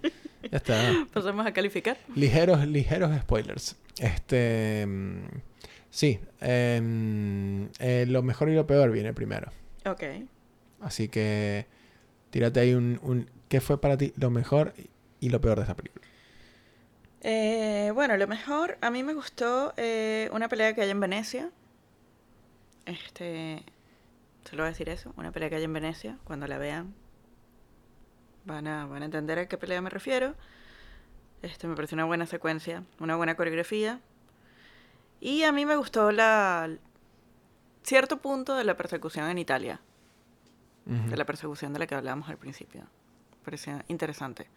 Ya 0.52 0.58
está. 0.58 1.06
pasamos 1.14 1.46
a 1.46 1.54
calificar. 1.54 1.98
Ligeros, 2.16 2.66
ligeros 2.68 3.16
spoilers. 3.22 3.76
Este. 4.00 4.88
Sí. 5.92 6.20
em, 6.42 7.70
eh, 7.80 8.06
lo 8.08 8.24
mejor 8.24 8.50
y 8.50 8.56
lo 8.56 8.66
peor 8.66 8.90
viene 8.92 9.14
primero. 9.14 9.52
Ok. 9.86 10.04
Así 10.82 11.08
que. 11.10 11.68
Tírate 12.34 12.62
ahí 12.62 12.74
un, 12.74 13.00
un. 13.04 13.30
¿Qué 13.48 13.62
fue 13.62 13.80
para 13.80 13.96
ti 13.96 14.12
lo 14.18 14.32
mejor 14.32 14.74
y 15.20 15.30
lo 15.30 15.40
peor 15.40 15.58
de 15.58 15.62
esta 15.62 15.76
película? 15.76 16.04
Eh, 17.22 17.92
bueno, 17.94 18.18
lo 18.18 18.28
mejor, 18.28 18.80
a 18.82 18.90
mí 18.90 19.04
me 19.04 19.14
gustó 19.14 19.72
eh, 19.78 20.32
una 20.34 20.50
pelea 20.50 20.74
que 20.74 20.82
hay 20.82 20.90
en 20.90 21.00
Venecia. 21.00 21.52
Este, 22.88 23.64
solo 24.50 24.64
voy 24.64 24.70
a 24.70 24.72
decir 24.72 24.90
eso, 24.90 25.14
una 25.16 25.32
pelea 25.32 25.52
que 25.52 25.58
hay 25.58 25.64
en 25.64 25.74
Venecia, 25.74 26.18
cuando 26.24 26.48
la 26.48 26.58
vean 26.58 26.96
van 28.46 28.66
a, 28.66 28.88
van 28.88 29.04
a 29.04 29.06
entender 29.06 29.38
a 29.38 29.48
qué 29.48 29.60
pelea 29.60 29.80
me 29.84 29.92
refiero. 29.92 30.34
Este, 31.44 31.68
me 31.68 31.76
pareció 31.76 31.94
una 31.94 32.06
buena 32.06 32.26
secuencia, 32.26 32.84
una 33.00 33.16
buena 33.16 33.36
coreografía. 33.36 34.00
Y 35.22 35.44
a 35.44 35.52
mí 35.52 35.68
me 35.68 35.76
gustó 35.76 36.12
la 36.12 36.68
cierto 37.84 38.18
punto 38.18 38.56
de 38.56 38.64
la 38.64 38.76
persecución 38.76 39.30
en 39.30 39.38
Italia, 39.38 39.82
De 40.86 41.16
la 41.16 41.26
persecución 41.26 41.72
de 41.72 41.80
la 41.80 41.88
que 41.88 41.96
hablábamos 41.96 42.28
al 42.28 42.38
principio. 42.38 42.84
Parecía 43.46 43.86
interesante. 43.88 44.48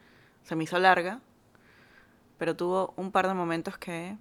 Se 0.43 0.57
me 0.57 0.65
hizo 0.65 0.77
larga, 0.79 1.21
pero 2.39 2.57
tuvo 2.57 2.95
un 2.97 3.13
par 3.13 3.29
de 3.29 3.35
momentos 3.35 3.79
que 3.79 4.17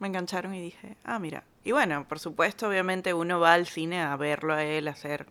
me 0.00 0.08
engancharon 0.08 0.54
y 0.54 0.60
dije, 0.60 0.96
ah, 1.04 1.18
mira. 1.18 1.44
Y 1.64 1.72
bueno, 1.72 2.06
por 2.08 2.18
supuesto, 2.18 2.68
obviamente 2.68 3.14
uno 3.14 3.40
va 3.40 3.54
al 3.54 3.66
cine 3.66 4.02
a 4.02 4.16
verlo 4.16 4.54
a 4.54 4.64
él 4.64 4.88
hacer 4.88 5.26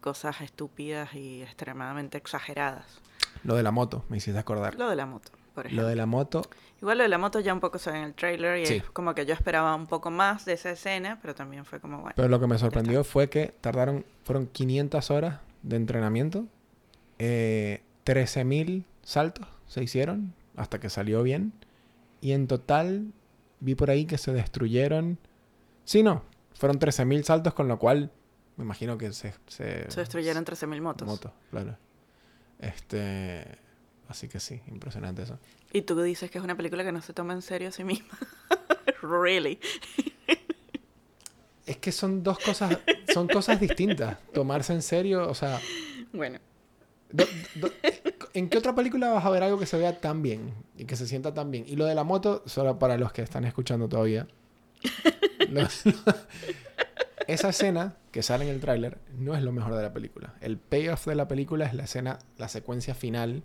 cosas 0.00 0.40
estúpidas 0.40 1.14
y 1.14 1.42
extremadamente 1.42 2.18
exageradas. 2.18 3.00
Lo 3.44 3.54
de 3.54 3.62
la 3.62 3.70
moto, 3.70 4.04
me 4.08 4.16
hiciste 4.16 4.38
acordar. 4.38 4.74
Lo 4.76 4.88
de 4.88 4.96
la 4.96 5.06
moto, 5.06 5.30
por 5.60 5.66
ejemplo. 5.66 5.82
Lo 5.82 5.88
de 5.88 5.96
la 5.96 6.06
moto. 6.06 6.42
Igual 6.80 6.98
lo 6.98 7.02
de 7.04 7.08
la 7.08 7.18
moto 7.18 7.40
ya 7.40 7.52
un 7.52 7.60
poco 7.60 7.78
se 7.78 7.90
ve 7.92 7.98
en 7.98 8.04
el 8.04 8.14
trailer 8.14 8.58
y 8.58 8.66
Sí. 8.66 8.74
es 8.76 8.84
como 8.90 9.14
que 9.14 9.26
yo 9.26 9.34
esperaba 9.34 9.74
un 9.74 9.86
poco 9.86 10.10
más 10.10 10.44
de 10.46 10.54
esa 10.54 10.70
escena, 10.70 11.18
pero 11.20 11.34
también 11.34 11.64
fue 11.64 11.80
como, 11.80 11.98
bueno. 11.98 12.14
Pero 12.16 12.28
lo 12.28 12.40
que 12.40 12.46
me 12.46 12.58
sorprendió 12.58 13.04
fue 13.04 13.28
que 13.28 13.54
tardaron, 13.60 14.04
fueron 14.24 14.46
500 14.46 15.10
horas 15.10 15.40
de 15.62 15.76
entrenamiento, 15.76 16.46
eh, 17.18 17.82
13.000 18.04 18.84
saltos 19.02 19.46
se 19.66 19.82
hicieron 19.82 20.32
hasta 20.56 20.80
que 20.80 20.88
salió 20.88 21.22
bien, 21.22 21.52
y 22.22 22.32
en 22.32 22.46
total 22.46 23.12
vi 23.60 23.74
por 23.74 23.90
ahí 23.90 24.06
que 24.06 24.16
se 24.18 24.32
destruyeron, 24.32 25.18
sí, 25.84 26.02
no, 26.02 26.22
fueron 26.54 26.78
13.000 26.78 27.22
saltos, 27.24 27.52
con 27.54 27.68
lo 27.68 27.78
cual 27.78 28.10
me 28.56 28.64
imagino 28.64 28.96
que 28.98 29.12
se... 29.12 29.32
Se, 29.46 29.90
Se 29.90 30.00
destruyeron 30.00 30.44
13.000 30.44 30.80
motos. 30.80 31.06
motos, 31.06 31.32
claro. 31.50 31.76
Este, 32.58 33.58
así 34.10 34.28
que 34.28 34.40
sí, 34.40 34.60
impresionante 34.68 35.22
eso. 35.22 35.38
Y 35.72 35.82
tú 35.82 36.00
dices 36.02 36.30
que 36.30 36.38
es 36.38 36.44
una 36.44 36.56
película 36.56 36.84
que 36.84 36.92
no 36.92 37.00
se 37.00 37.12
toma 37.12 37.32
en 37.32 37.42
serio 37.42 37.68
a 37.68 37.72
sí 37.72 37.84
misma. 37.84 38.18
really. 39.02 39.58
Es 41.66 41.76
que 41.76 41.92
son 41.92 42.22
dos 42.22 42.38
cosas, 42.38 42.78
son 43.14 43.28
cosas 43.28 43.60
distintas. 43.60 44.18
Tomarse 44.32 44.72
en 44.72 44.82
serio, 44.82 45.28
o 45.28 45.34
sea, 45.34 45.60
Bueno, 46.12 46.38
Do- 47.12 47.26
do- 47.56 47.70
¿En 48.34 48.48
qué 48.48 48.58
otra 48.58 48.74
película 48.74 49.08
vas 49.10 49.24
a 49.24 49.30
ver 49.30 49.42
algo 49.42 49.58
que 49.58 49.66
se 49.66 49.76
vea 49.76 50.00
tan 50.00 50.22
bien 50.22 50.54
y 50.76 50.84
que 50.84 50.94
se 50.96 51.06
sienta 51.08 51.34
tan 51.34 51.50
bien? 51.50 51.64
Y 51.66 51.74
lo 51.76 51.84
de 51.86 51.94
la 51.96 52.04
moto, 52.04 52.42
solo 52.46 52.78
para 52.78 52.96
los 52.96 53.12
que 53.12 53.22
están 53.22 53.44
escuchando 53.44 53.88
todavía. 53.88 54.28
Esa 57.26 57.48
escena 57.50 57.96
que 58.12 58.22
sale 58.22 58.44
en 58.44 58.50
el 58.50 58.60
tráiler 58.60 58.98
no 59.16 59.34
es 59.36 59.42
lo 59.42 59.52
mejor 59.52 59.74
de 59.74 59.82
la 59.82 59.92
película. 59.92 60.34
El 60.40 60.58
payoff 60.58 61.06
de 61.06 61.14
la 61.14 61.28
película 61.28 61.66
es 61.66 61.74
la 61.74 61.84
escena, 61.84 62.18
la 62.38 62.48
secuencia 62.48 62.94
final, 62.94 63.42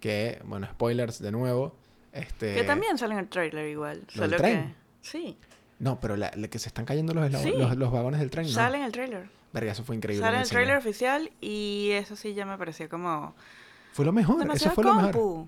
que, 0.00 0.40
bueno, 0.44 0.66
spoilers 0.66 1.20
de 1.20 1.30
nuevo. 1.32 1.74
Este, 2.12 2.54
que 2.54 2.64
también 2.64 2.98
sale 2.98 3.14
en 3.14 3.20
el 3.20 3.28
trailer 3.28 3.68
igual. 3.68 4.04
¿Lo 4.14 4.22
del 4.22 4.30
Solo 4.30 4.36
tren? 4.36 4.66
que. 5.02 5.08
Sí, 5.08 5.38
No, 5.78 6.00
pero 6.00 6.16
la, 6.16 6.32
la 6.34 6.48
que 6.48 6.58
se 6.58 6.68
están 6.68 6.84
cayendo 6.84 7.14
los, 7.14 7.30
Sí. 7.40 7.52
los, 7.56 7.76
los 7.76 7.92
vagones 7.92 8.18
del 8.20 8.30
tren, 8.30 8.46
no. 8.46 8.52
sale 8.52 8.78
en 8.78 8.84
el 8.84 8.92
trailer. 8.92 9.28
Verga, 9.52 9.72
eso 9.72 9.84
fue 9.84 9.96
increíble. 9.96 10.24
Sale 10.24 10.36
en 10.38 10.42
el 10.42 10.48
trailer 10.48 10.76
oficial 10.76 11.30
y 11.40 11.90
eso 11.92 12.16
sí 12.16 12.34
ya 12.34 12.44
me 12.44 12.58
pareció 12.58 12.88
como. 12.88 13.34
Fue 13.92 14.04
lo 14.04 14.12
mejor, 14.12 14.46
eso 14.54 14.70
fue 14.72 14.84
lo 14.84 14.94
mejor. 14.94 15.46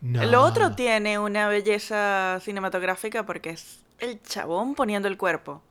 No. 0.00 0.24
Lo 0.26 0.42
otro 0.42 0.74
tiene 0.74 1.18
una 1.18 1.48
belleza 1.48 2.38
cinematográfica 2.42 3.26
porque 3.26 3.50
es 3.50 3.80
el 3.98 4.22
chabón 4.22 4.74
poniendo 4.74 5.08
el 5.08 5.16
cuerpo. 5.18 5.62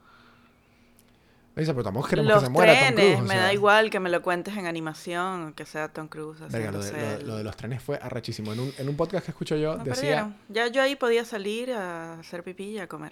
Dice, 1.58 1.74
pero 1.74 1.84
tampoco 1.84 2.08
queremos 2.08 2.30
Los 2.32 2.40
que 2.42 2.46
se 2.46 2.52
muera 2.52 2.74
Tom 2.74 2.80
trenes, 2.96 2.96
Cruise, 3.06 3.20
o 3.20 3.24
me 3.24 3.34
sea. 3.34 3.44
da 3.44 3.54
igual 3.54 3.90
que 3.90 4.00
me 4.00 4.10
lo 4.10 4.22
cuentes 4.22 4.56
en 4.58 4.68
animación, 4.68 5.54
que 5.54 5.66
sea 5.66 5.88
Tom 5.90 6.08
Cruise. 6.08 6.40
Verga, 6.52 6.72
lo 6.72 6.80
de, 6.80 6.86
haciéndose 6.90 6.94
lo- 7.16 7.20
el- 7.22 7.28
lo 7.28 7.38
de 7.38 7.44
los 7.44 7.58
trenes 7.58 7.82
fue 7.82 7.98
arrechísimo. 8.02 8.54
En 8.54 8.60
un, 8.60 8.74
en 8.78 8.88
un 8.90 8.96
podcast 8.96 9.26
que 9.26 9.32
escucho 9.32 9.56
yo 9.56 9.78
decía, 9.78 9.94
perdieron. 9.94 10.36
Ya 10.50 10.68
yo 10.68 10.82
ahí 10.82 10.96
podía 10.96 11.26
salir 11.26 11.72
a 11.74 12.20
hacer 12.20 12.44
pipí 12.44 12.66
y 12.72 12.80
a 12.80 12.88
comer. 12.88 13.12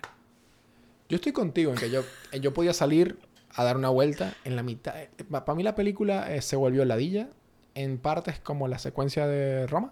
yo 1.09 1.15
estoy 1.15 1.31
contigo 1.31 1.71
en 1.71 1.77
que 1.77 1.89
yo, 1.89 2.03
yo 2.39 2.53
podía 2.53 2.73
salir 2.73 3.17
a 3.53 3.63
dar 3.63 3.77
una 3.77 3.89
vuelta 3.89 4.33
en 4.43 4.55
la 4.55 4.63
mitad. 4.63 4.93
Para 5.29 5.55
mí 5.55 5.63
la 5.63 5.75
película 5.75 6.33
eh, 6.35 6.41
se 6.41 6.55
volvió 6.55 6.83
ladilla 6.85 7.29
en 7.73 7.97
partes 7.97 8.39
como 8.39 8.67
la 8.67 8.79
secuencia 8.79 9.27
de 9.27 9.65
Roma. 9.67 9.91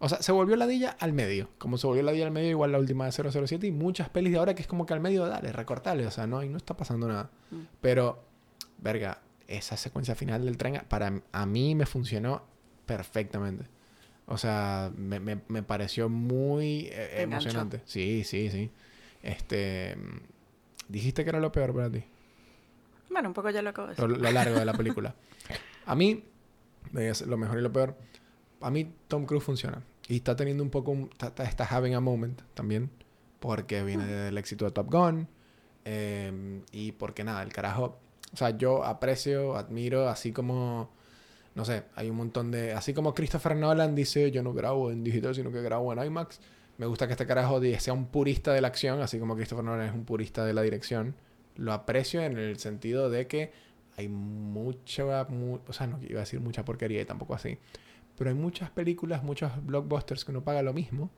O 0.00 0.08
sea, 0.08 0.22
se 0.22 0.30
volvió 0.32 0.54
ladilla 0.56 0.96
al 1.00 1.12
medio. 1.12 1.48
Como 1.58 1.76
se 1.76 1.86
volvió 1.86 2.02
ladilla 2.04 2.26
al 2.26 2.30
medio 2.30 2.50
igual 2.50 2.70
la 2.72 2.78
última 2.78 3.06
de 3.06 3.12
007 3.12 3.66
y 3.66 3.72
muchas 3.72 4.08
pelis 4.08 4.32
de 4.32 4.38
ahora 4.38 4.54
que 4.54 4.62
es 4.62 4.68
como 4.68 4.86
que 4.86 4.94
al 4.94 5.00
medio, 5.00 5.26
dale, 5.26 5.50
recortale. 5.52 6.06
O 6.06 6.10
sea, 6.10 6.26
no, 6.26 6.42
y 6.42 6.48
no 6.48 6.56
está 6.56 6.76
pasando 6.76 7.08
nada. 7.08 7.30
Mm. 7.50 7.56
Pero, 7.80 8.22
verga, 8.78 9.20
esa 9.48 9.76
secuencia 9.76 10.14
final 10.14 10.44
del 10.44 10.56
tren 10.56 10.80
para 10.88 11.20
a 11.32 11.46
mí 11.46 11.74
me 11.74 11.84
funcionó 11.86 12.44
perfectamente. 12.86 13.64
O 14.26 14.38
sea, 14.38 14.92
me, 14.96 15.18
me- 15.20 15.40
me 15.48 15.62
pareció 15.62 16.08
muy 16.08 16.88
eh, 16.92 17.22
emocionante. 17.22 17.80
Sí, 17.86 18.22
sí, 18.24 18.50
sí. 18.50 18.70
Este, 19.22 19.96
mm, 19.96 20.20
dijiste 20.92 21.24
que 21.24 21.30
era 21.30 21.40
lo 21.40 21.50
peor 21.50 21.74
para 21.74 21.90
ti, 21.90 22.04
Bueno, 23.10 23.28
un 23.30 23.34
poco 23.34 23.50
ya 23.50 23.62
lo 23.62 23.70
acabo 23.70 23.88
de 23.88 23.94
lo, 23.96 24.06
decir. 24.06 24.22
lo 24.22 24.30
largo 24.30 24.58
de 24.58 24.64
la 24.64 24.72
película. 24.76 25.14
A 25.86 25.94
mí, 25.96 26.22
lo 26.92 27.36
mejor 27.36 27.58
y 27.58 27.62
lo 27.62 27.72
peor. 27.72 27.96
A 28.60 28.70
mí 28.70 28.92
Tom 29.08 29.24
Cruise 29.26 29.44
funciona. 29.44 29.82
Y 30.08 30.16
está 30.16 30.34
teniendo 30.36 30.62
un 30.62 30.70
poco, 30.70 30.90
un- 30.90 31.10
está, 31.12 31.44
está- 31.44 31.64
having 31.64 31.94
a 31.94 32.00
moment 32.00 32.40
también. 32.54 32.90
Porque 33.40 33.82
viene 33.84 34.06
del 34.06 34.36
éxito 34.38 34.64
de 34.64 34.70
Top 34.72 34.90
Gun. 34.90 35.28
eh, 35.84 36.60
y 36.72 36.92
porque 36.92 37.24
nada, 37.24 37.42
el 37.42 37.52
carajo. 37.52 37.98
O 38.32 38.36
sea, 38.36 38.50
yo 38.50 38.84
aprecio, 38.84 39.56
admiro, 39.56 40.08
así 40.08 40.32
como. 40.32 40.90
No 41.54 41.64
sé, 41.64 41.84
hay 41.94 42.10
un 42.10 42.16
montón 42.16 42.50
de. 42.50 42.72
Así 42.72 42.92
como 42.94 43.14
Christopher 43.14 43.56
Nolan 43.56 43.94
dice: 43.94 44.30
Yo 44.30 44.42
no 44.42 44.52
grabo 44.52 44.90
en 44.90 45.02
digital, 45.04 45.34
sino 45.34 45.50
que 45.50 45.62
grabo 45.62 45.92
en 45.92 46.04
IMAX. 46.04 46.40
Me 46.76 46.86
gusta 46.86 47.06
que 47.06 47.12
este 47.14 47.26
carajo 47.26 47.60
sea 47.78 47.92
un 47.94 48.06
purista 48.06 48.52
de 48.52 48.60
la 48.60 48.68
acción, 48.68 49.00
así 49.00 49.18
como 49.18 49.34
Christopher 49.34 49.64
Nolan 49.64 49.86
es 49.88 49.94
un 49.94 50.04
purista 50.04 50.44
de 50.44 50.52
la 50.52 50.62
dirección. 50.62 51.14
Lo 51.56 51.72
aprecio 51.72 52.22
en 52.22 52.38
el 52.38 52.58
sentido 52.58 53.08
de 53.10 53.26
que 53.26 53.52
hay 53.96 54.08
mucha. 54.08 55.24
mu- 55.28 55.58
o 55.66 55.72
sea, 55.72 55.86
no 55.86 55.98
iba 56.02 56.18
a 56.18 56.24
decir 56.24 56.40
mucha 56.40 56.64
porquería 56.64 57.00
y 57.00 57.04
tampoco 57.04 57.34
así. 57.34 57.58
Pero 58.18 58.30
hay 58.30 58.36
muchas 58.36 58.70
películas, 58.70 59.22
muchos 59.22 59.52
blockbusters 59.64 60.24
que 60.24 60.32
uno 60.32 60.42
paga 60.42 60.62
lo 60.62 60.74
mismo 60.74 61.10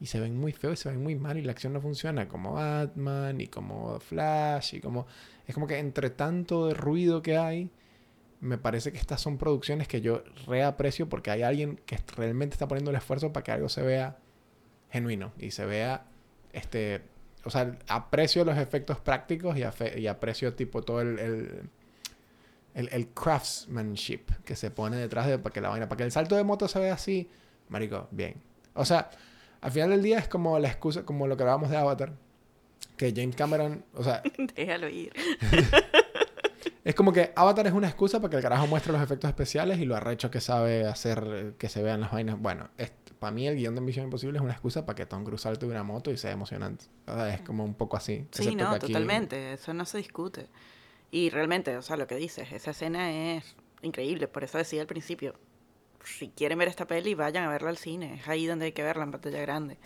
y 0.00 0.06
se 0.06 0.20
ven 0.20 0.36
muy 0.36 0.52
feos 0.52 0.80
y 0.80 0.82
se 0.82 0.88
ven 0.90 1.02
muy 1.02 1.16
mal 1.16 1.38
y 1.38 1.42
la 1.42 1.52
acción 1.52 1.72
no 1.72 1.80
funciona 1.80 2.28
como 2.28 2.52
Batman 2.54 3.40
y 3.40 3.46
como 3.46 3.98
Flash 4.00 4.74
y 4.74 4.80
como 4.80 5.06
es 5.46 5.54
como 5.54 5.66
que 5.66 5.78
entre 5.78 6.10
tanto 6.10 6.66
de 6.68 6.74
ruido 6.74 7.22
que 7.22 7.36
hay 7.36 7.70
me 8.40 8.58
parece 8.58 8.92
que 8.92 8.98
estas 8.98 9.20
son 9.20 9.38
producciones 9.38 9.88
que 9.88 10.00
yo 10.00 10.22
reaprecio 10.46 11.08
porque 11.08 11.30
hay 11.30 11.42
alguien 11.42 11.80
que 11.86 11.98
realmente 12.16 12.54
está 12.54 12.68
poniendo 12.68 12.90
el 12.90 12.96
esfuerzo 12.96 13.32
para 13.32 13.44
que 13.44 13.52
algo 13.52 13.68
se 13.68 13.82
vea 13.82 14.18
genuino 14.90 15.32
y 15.38 15.52
se 15.52 15.64
vea 15.64 16.06
este 16.52 17.02
o 17.44 17.50
sea 17.50 17.78
aprecio 17.88 18.44
los 18.44 18.58
efectos 18.58 18.98
prácticos 19.00 19.56
y, 19.56 20.06
aprecio 20.06 20.54
tipo 20.54 20.82
todo 20.82 21.00
el 21.00 21.70
el, 22.74 22.88
el 22.92 23.08
craftsmanship 23.08 24.20
que 24.44 24.56
se 24.56 24.70
pone 24.70 24.96
detrás 24.96 25.26
de 25.26 25.38
para 25.38 25.52
que 25.52 25.60
la 25.60 25.68
vaina, 25.70 25.88
para 25.88 25.98
que 25.98 26.04
el 26.04 26.12
salto 26.12 26.36
de 26.36 26.44
moto 26.44 26.68
se 26.68 26.78
vea 26.78 26.94
así, 26.94 27.28
marico, 27.68 28.08
bien. 28.10 28.34
O 28.74 28.84
sea, 28.84 29.10
al 29.60 29.70
final 29.70 29.90
del 29.90 30.02
día 30.02 30.18
es 30.18 30.28
como 30.28 30.58
la 30.58 30.68
excusa, 30.68 31.04
como 31.04 31.26
lo 31.26 31.36
que 31.36 31.42
hablábamos 31.44 31.70
de 31.70 31.76
Avatar, 31.76 32.12
que 32.96 33.12
James 33.14 33.36
Cameron, 33.36 33.84
o 33.94 34.02
sea, 34.04 34.22
Déjalo 34.56 34.88
ir. 34.88 35.12
es 36.84 36.94
como 36.94 37.12
que 37.12 37.32
Avatar 37.36 37.66
es 37.66 37.72
una 37.72 37.86
excusa 37.88 38.20
para 38.20 38.30
que 38.30 38.36
el 38.36 38.42
carajo 38.42 38.66
muestre 38.66 38.92
los 38.92 39.02
efectos 39.02 39.28
especiales 39.28 39.78
y 39.78 39.84
lo 39.84 39.96
arrecho 39.96 40.30
que 40.30 40.40
sabe 40.40 40.86
hacer 40.86 41.54
que 41.58 41.68
se 41.68 41.82
vean 41.82 42.00
las 42.00 42.12
vainas. 42.12 42.38
Bueno, 42.38 42.68
para 43.18 43.30
mí 43.32 43.46
el 43.46 43.56
guion 43.56 43.74
de 43.74 43.80
Misión 43.80 44.04
Imposible 44.04 44.36
es 44.38 44.42
una 44.44 44.52
excusa 44.52 44.84
para 44.84 44.96
que 44.96 45.06
Tom 45.06 45.24
Cruise 45.24 45.40
salte 45.40 45.64
de 45.66 45.72
una 45.72 45.82
moto 45.82 46.10
y 46.10 46.16
sea 46.18 46.32
emocionante. 46.32 46.86
O 47.06 47.14
sea, 47.14 47.32
es 47.34 47.40
como 47.40 47.64
un 47.64 47.74
poco 47.74 47.96
así. 47.96 48.26
Sí, 48.32 48.54
no, 48.54 48.68
aquí- 48.68 48.88
totalmente, 48.88 49.54
eso 49.54 49.72
no 49.72 49.84
se 49.86 49.98
discute. 49.98 50.48
Y 51.10 51.30
realmente, 51.30 51.76
o 51.76 51.82
sea, 51.82 51.96
lo 51.96 52.06
que 52.06 52.16
dices, 52.16 52.50
esa 52.52 52.72
escena 52.72 53.10
es 53.36 53.56
increíble, 53.82 54.26
por 54.28 54.42
eso 54.44 54.58
decía 54.58 54.80
al 54.80 54.86
principio, 54.86 55.34
si 56.02 56.28
quieren 56.30 56.58
ver 56.58 56.68
esta 56.68 56.86
peli, 56.86 57.14
vayan 57.14 57.44
a 57.44 57.48
verla 57.50 57.70
al 57.70 57.76
cine, 57.78 58.14
es 58.14 58.28
ahí 58.28 58.46
donde 58.46 58.66
hay 58.66 58.72
que 58.72 58.82
verla 58.82 59.04
en 59.04 59.10
pantalla 59.12 59.40
grande. 59.40 59.78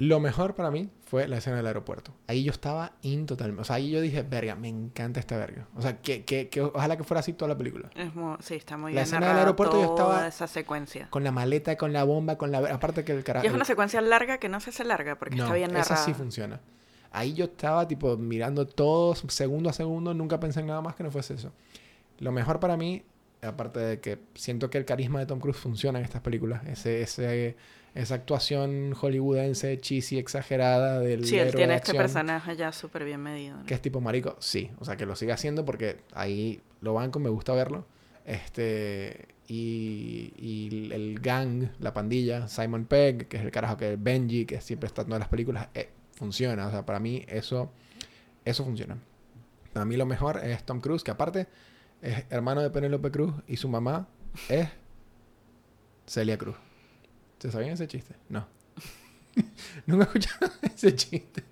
Lo 0.00 0.20
mejor 0.20 0.54
para 0.54 0.70
mí 0.70 0.90
fue 1.06 1.26
la 1.26 1.38
escena 1.38 1.56
del 1.56 1.66
aeropuerto. 1.66 2.14
Ahí 2.28 2.44
yo 2.44 2.52
estaba 2.52 2.92
in 3.02 3.26
totalmente. 3.26 3.62
O 3.62 3.64
sea, 3.64 3.76
ahí 3.76 3.90
yo 3.90 4.00
dije, 4.00 4.22
verga, 4.22 4.54
me 4.54 4.68
encanta 4.68 5.18
esta 5.18 5.36
verga. 5.36 5.66
O 5.74 5.82
sea, 5.82 5.96
que, 6.00 6.24
que, 6.24 6.48
que 6.48 6.60
ojalá 6.60 6.96
que 6.96 7.02
fuera 7.02 7.18
así 7.18 7.32
toda 7.32 7.48
la 7.48 7.58
película. 7.58 7.90
Es 7.96 8.14
mu- 8.14 8.36
sí, 8.38 8.54
está 8.54 8.76
muy 8.76 8.92
La 8.92 9.00
bien 9.02 9.04
escena 9.04 9.28
del 9.30 9.38
aeropuerto 9.38 9.80
yo 9.82 9.90
estaba- 9.90 10.28
esa 10.28 10.46
secuencia. 10.46 11.08
Con 11.10 11.24
la 11.24 11.32
maleta, 11.32 11.76
con 11.76 11.92
la 11.92 12.04
bomba, 12.04 12.38
con 12.38 12.52
la... 12.52 12.58
Aparte 12.72 13.04
que 13.04 13.10
el 13.10 13.24
carajo... 13.24 13.44
Y 13.44 13.48
es 13.48 13.54
una 13.54 13.64
secuencia 13.64 14.00
larga 14.00 14.38
que 14.38 14.48
no 14.48 14.60
se 14.60 14.70
hace 14.70 14.84
larga 14.84 15.16
porque 15.18 15.36
está 15.36 15.52
bien 15.52 15.70
esa 15.70 15.78
narrada. 15.80 16.04
sí 16.04 16.14
funciona. 16.14 16.60
Ahí 17.10 17.32
yo 17.32 17.46
estaba, 17.46 17.88
tipo, 17.88 18.16
mirando 18.16 18.66
todo 18.66 19.14
segundo 19.14 19.70
a 19.70 19.72
segundo. 19.72 20.14
Nunca 20.14 20.38
pensé 20.38 20.60
en 20.60 20.66
nada 20.66 20.80
más 20.80 20.94
que 20.94 21.02
no 21.02 21.10
fuese 21.10 21.34
eso. 21.34 21.52
Lo 22.18 22.32
mejor 22.32 22.60
para 22.60 22.76
mí, 22.76 23.02
aparte 23.42 23.80
de 23.80 24.00
que 24.00 24.18
siento 24.34 24.70
que 24.70 24.78
el 24.78 24.84
carisma 24.84 25.20
de 25.20 25.26
Tom 25.26 25.40
Cruise 25.40 25.56
funciona 25.56 25.98
en 25.98 26.04
estas 26.04 26.20
películas. 26.20 26.66
Ese, 26.66 27.02
ese, 27.02 27.56
esa 27.94 28.14
actuación 28.16 28.92
hollywoodense, 28.92 29.80
cheesy, 29.80 30.18
exagerada 30.18 31.00
del 31.00 31.24
sí, 31.24 31.38
él 31.38 31.54
tiene 31.54 31.76
este 31.76 31.94
personaje 31.94 32.56
ya 32.56 32.72
súper 32.72 33.04
bien 33.04 33.22
medido. 33.22 33.56
¿no? 33.56 33.64
Que 33.64 33.74
es 33.74 33.80
tipo 33.80 34.00
marico. 34.00 34.36
Sí, 34.38 34.70
o 34.78 34.84
sea, 34.84 34.96
que 34.96 35.06
lo 35.06 35.16
sigue 35.16 35.32
haciendo 35.32 35.64
porque 35.64 35.98
ahí 36.12 36.60
lo 36.80 36.94
banco, 36.94 37.18
me 37.18 37.30
gusta 37.30 37.52
verlo. 37.54 37.86
Este... 38.24 39.28
Y, 39.50 40.34
y 40.36 40.92
el 40.92 41.20
gang, 41.20 41.70
la 41.80 41.94
pandilla, 41.94 42.48
Simon 42.48 42.84
Pegg, 42.84 43.28
que 43.28 43.38
es 43.38 43.42
el 43.42 43.50
carajo 43.50 43.78
que 43.78 43.94
es 43.94 44.02
Benji, 44.02 44.44
que 44.44 44.60
siempre 44.60 44.88
está 44.88 45.00
en 45.00 45.06
todas 45.06 45.20
las 45.20 45.30
películas, 45.30 45.68
eh, 45.72 45.88
funciona. 46.18 46.66
O 46.66 46.70
sea, 46.70 46.84
para 46.84 46.98
mí 46.98 47.24
eso, 47.28 47.70
eso 48.44 48.64
funciona. 48.64 48.98
Para 49.72 49.84
mí 49.84 49.96
lo 49.96 50.04
mejor 50.06 50.38
es 50.44 50.64
Tom 50.64 50.80
Cruise, 50.80 51.04
que 51.04 51.10
aparte 51.10 51.46
es 52.02 52.24
hermano 52.30 52.60
de 52.60 52.70
Penélope 52.70 53.10
Cruz 53.10 53.32
y 53.46 53.56
su 53.56 53.68
mamá 53.68 54.08
es 54.48 54.68
Celia 56.06 56.36
Cruz. 56.36 56.56
¿Se 57.38 57.50
sabían 57.50 57.72
ese 57.72 57.86
chiste? 57.86 58.14
No. 58.28 58.46
Nunca 59.86 60.04
escucharon 60.04 60.50
ese 60.62 60.94
chiste. 60.94 61.44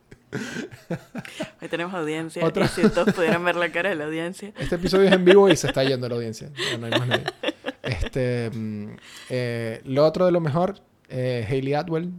Hoy 1.62 1.68
tenemos 1.68 1.94
audiencia. 1.94 2.44
Otra- 2.44 2.66
Y 2.66 2.68
si 2.68 2.82
todos 2.90 3.14
pudieran 3.14 3.44
ver 3.44 3.56
la 3.56 3.70
cara 3.70 3.90
de 3.90 3.94
la 3.94 4.04
audiencia. 4.06 4.52
Este 4.58 4.74
episodio 4.74 5.04
es 5.08 5.12
en 5.12 5.24
vivo 5.24 5.48
y 5.48 5.56
se 5.56 5.68
está 5.68 5.84
yendo 5.84 6.08
la 6.08 6.16
audiencia. 6.16 6.50
No 6.78 6.86
hay 6.86 6.90
más 6.92 7.06
nadie. 7.06 7.24
Este, 7.82 8.50
mm, 8.52 8.96
eh, 9.30 9.80
lo 9.84 10.04
otro 10.04 10.26
de 10.26 10.32
lo 10.32 10.40
mejor, 10.40 10.80
eh, 11.08 11.46
Hayley 11.48 11.74
Atwell. 11.74 12.12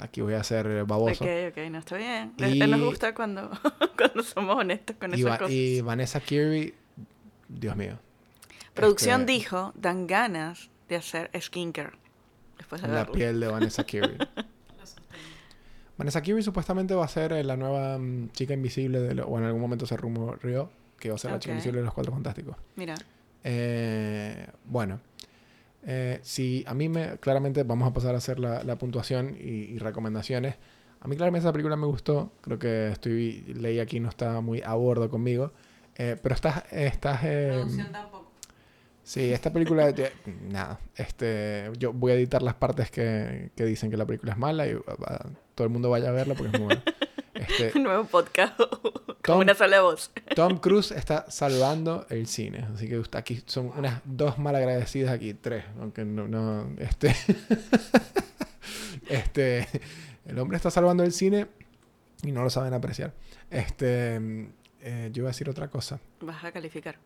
Aquí 0.00 0.20
voy 0.20 0.34
a 0.34 0.42
ser 0.44 0.84
baboso. 0.84 1.24
Ok, 1.24 1.30
ok, 1.50 1.56
no 1.70 1.78
está 1.78 1.96
bien. 1.96 2.32
Él 2.38 2.70
nos 2.70 2.80
Y- 2.80 2.84
gusta 2.84 3.14
cuando, 3.14 3.50
cuando 3.96 4.22
somos 4.22 4.56
honestos 4.56 4.96
con 4.98 5.12
Y, 5.12 5.20
esas 5.20 5.32
Va- 5.32 5.38
cosas. 5.38 5.52
y 5.54 5.80
Vanessa 5.80 6.20
Kirby, 6.20 6.74
Dios 7.48 7.76
mío. 7.76 7.98
Producción 8.74 9.22
Este, 9.22 9.32
dijo, 9.32 9.72
dan 9.76 10.06
ganas 10.06 10.70
de 10.88 10.96
hacer 10.96 11.30
skincare. 11.40 11.92
Después 12.58 12.80
de 12.82 12.88
La 12.88 12.94
verlo. 12.94 13.12
piel 13.12 13.40
de 13.40 13.46
Vanessa 13.48 13.84
Kirby. 13.84 14.16
Vanessa 15.96 16.22
Kirby 16.22 16.42
supuestamente 16.42 16.94
va 16.94 17.04
a 17.04 17.08
ser 17.08 17.32
eh, 17.32 17.42
la 17.42 17.56
nueva 17.56 17.98
mm, 17.98 18.30
chica 18.30 18.54
invisible, 18.54 19.00
de 19.00 19.14
lo- 19.14 19.26
o 19.26 19.38
en 19.38 19.44
algún 19.44 19.60
momento 19.60 19.84
se 19.86 19.96
rumoreó 19.96 20.70
que 20.98 21.08
va 21.08 21.16
a 21.16 21.18
ser 21.18 21.32
la 21.32 21.38
chica 21.40 21.52
invisible 21.52 21.80
de 21.80 21.84
los 21.86 21.94
Cuatro 21.94 22.12
Fantásticos. 22.12 22.56
Mira, 22.76 22.94
Eh, 23.44 24.46
bueno, 24.64 25.00
eh, 25.86 26.18
si 26.22 26.64
a 26.66 26.74
mí 26.74 26.88
me, 26.88 27.18
claramente 27.18 27.62
vamos 27.62 27.88
a 27.88 27.92
pasar 27.92 28.14
a 28.14 28.18
hacer 28.18 28.38
la, 28.38 28.62
la 28.64 28.76
puntuación 28.76 29.36
y, 29.38 29.72
y 29.72 29.78
recomendaciones. 29.78 30.56
A 31.00 31.06
mí 31.08 31.16
claramente 31.16 31.46
esa 31.46 31.52
película 31.52 31.76
me 31.76 31.86
gustó, 31.86 32.32
creo 32.40 32.58
que 32.58 32.88
estoy, 32.88 33.42
leí 33.54 33.78
aquí 33.78 34.00
no 34.00 34.08
está 34.08 34.40
muy 34.40 34.62
a 34.62 34.74
bordo 34.74 35.08
conmigo, 35.08 35.52
eh, 35.96 36.16
pero 36.20 36.34
estás, 36.34 36.64
estás, 36.72 37.20
eh, 37.22 37.64
tampoco. 37.92 38.32
sí, 39.04 39.32
esta 39.32 39.52
película, 39.52 39.94
nada, 40.48 40.80
este, 40.96 41.70
yo 41.78 41.92
voy 41.92 42.12
a 42.12 42.14
editar 42.16 42.42
las 42.42 42.54
partes 42.54 42.90
que, 42.90 43.50
que 43.54 43.64
dicen 43.64 43.90
que 43.90 43.96
la 43.96 44.06
película 44.06 44.32
es 44.32 44.38
mala 44.38 44.66
y 44.66 44.74
uh, 44.74 44.82
todo 45.54 45.66
el 45.66 45.72
mundo 45.72 45.88
vaya 45.90 46.08
a 46.08 46.12
verla 46.12 46.34
porque 46.34 46.56
es 46.56 46.60
muy 46.60 46.66
buena. 46.66 46.82
Este, 47.38 47.72
Un 47.76 47.82
nuevo 47.84 48.04
podcast 48.04 48.56
Tom- 48.58 48.70
con 49.24 49.38
una 49.38 49.54
sola 49.54 49.80
voz. 49.82 50.10
Tom 50.34 50.58
Cruise 50.58 50.90
está 50.92 51.30
salvando 51.30 52.06
el 52.10 52.26
cine. 52.26 52.66
Así 52.74 52.88
que 52.88 53.00
aquí 53.12 53.42
son 53.46 53.72
unas 53.76 54.00
dos 54.04 54.38
malagradecidas 54.38 55.12
aquí, 55.12 55.34
tres, 55.34 55.64
aunque 55.80 56.04
no, 56.04 56.26
no 56.28 56.68
este, 56.78 57.14
este, 59.08 59.66
el 60.26 60.38
hombre 60.38 60.56
está 60.56 60.70
salvando 60.70 61.02
el 61.04 61.12
cine 61.12 61.46
y 62.22 62.32
no 62.32 62.42
lo 62.42 62.50
saben 62.50 62.74
apreciar. 62.74 63.12
Este, 63.50 64.16
eh, 64.80 65.10
yo 65.12 65.22
iba 65.22 65.28
a 65.28 65.32
decir 65.32 65.48
otra 65.48 65.68
cosa. 65.68 66.00
Vas 66.20 66.44
a 66.44 66.52
calificar. 66.52 66.98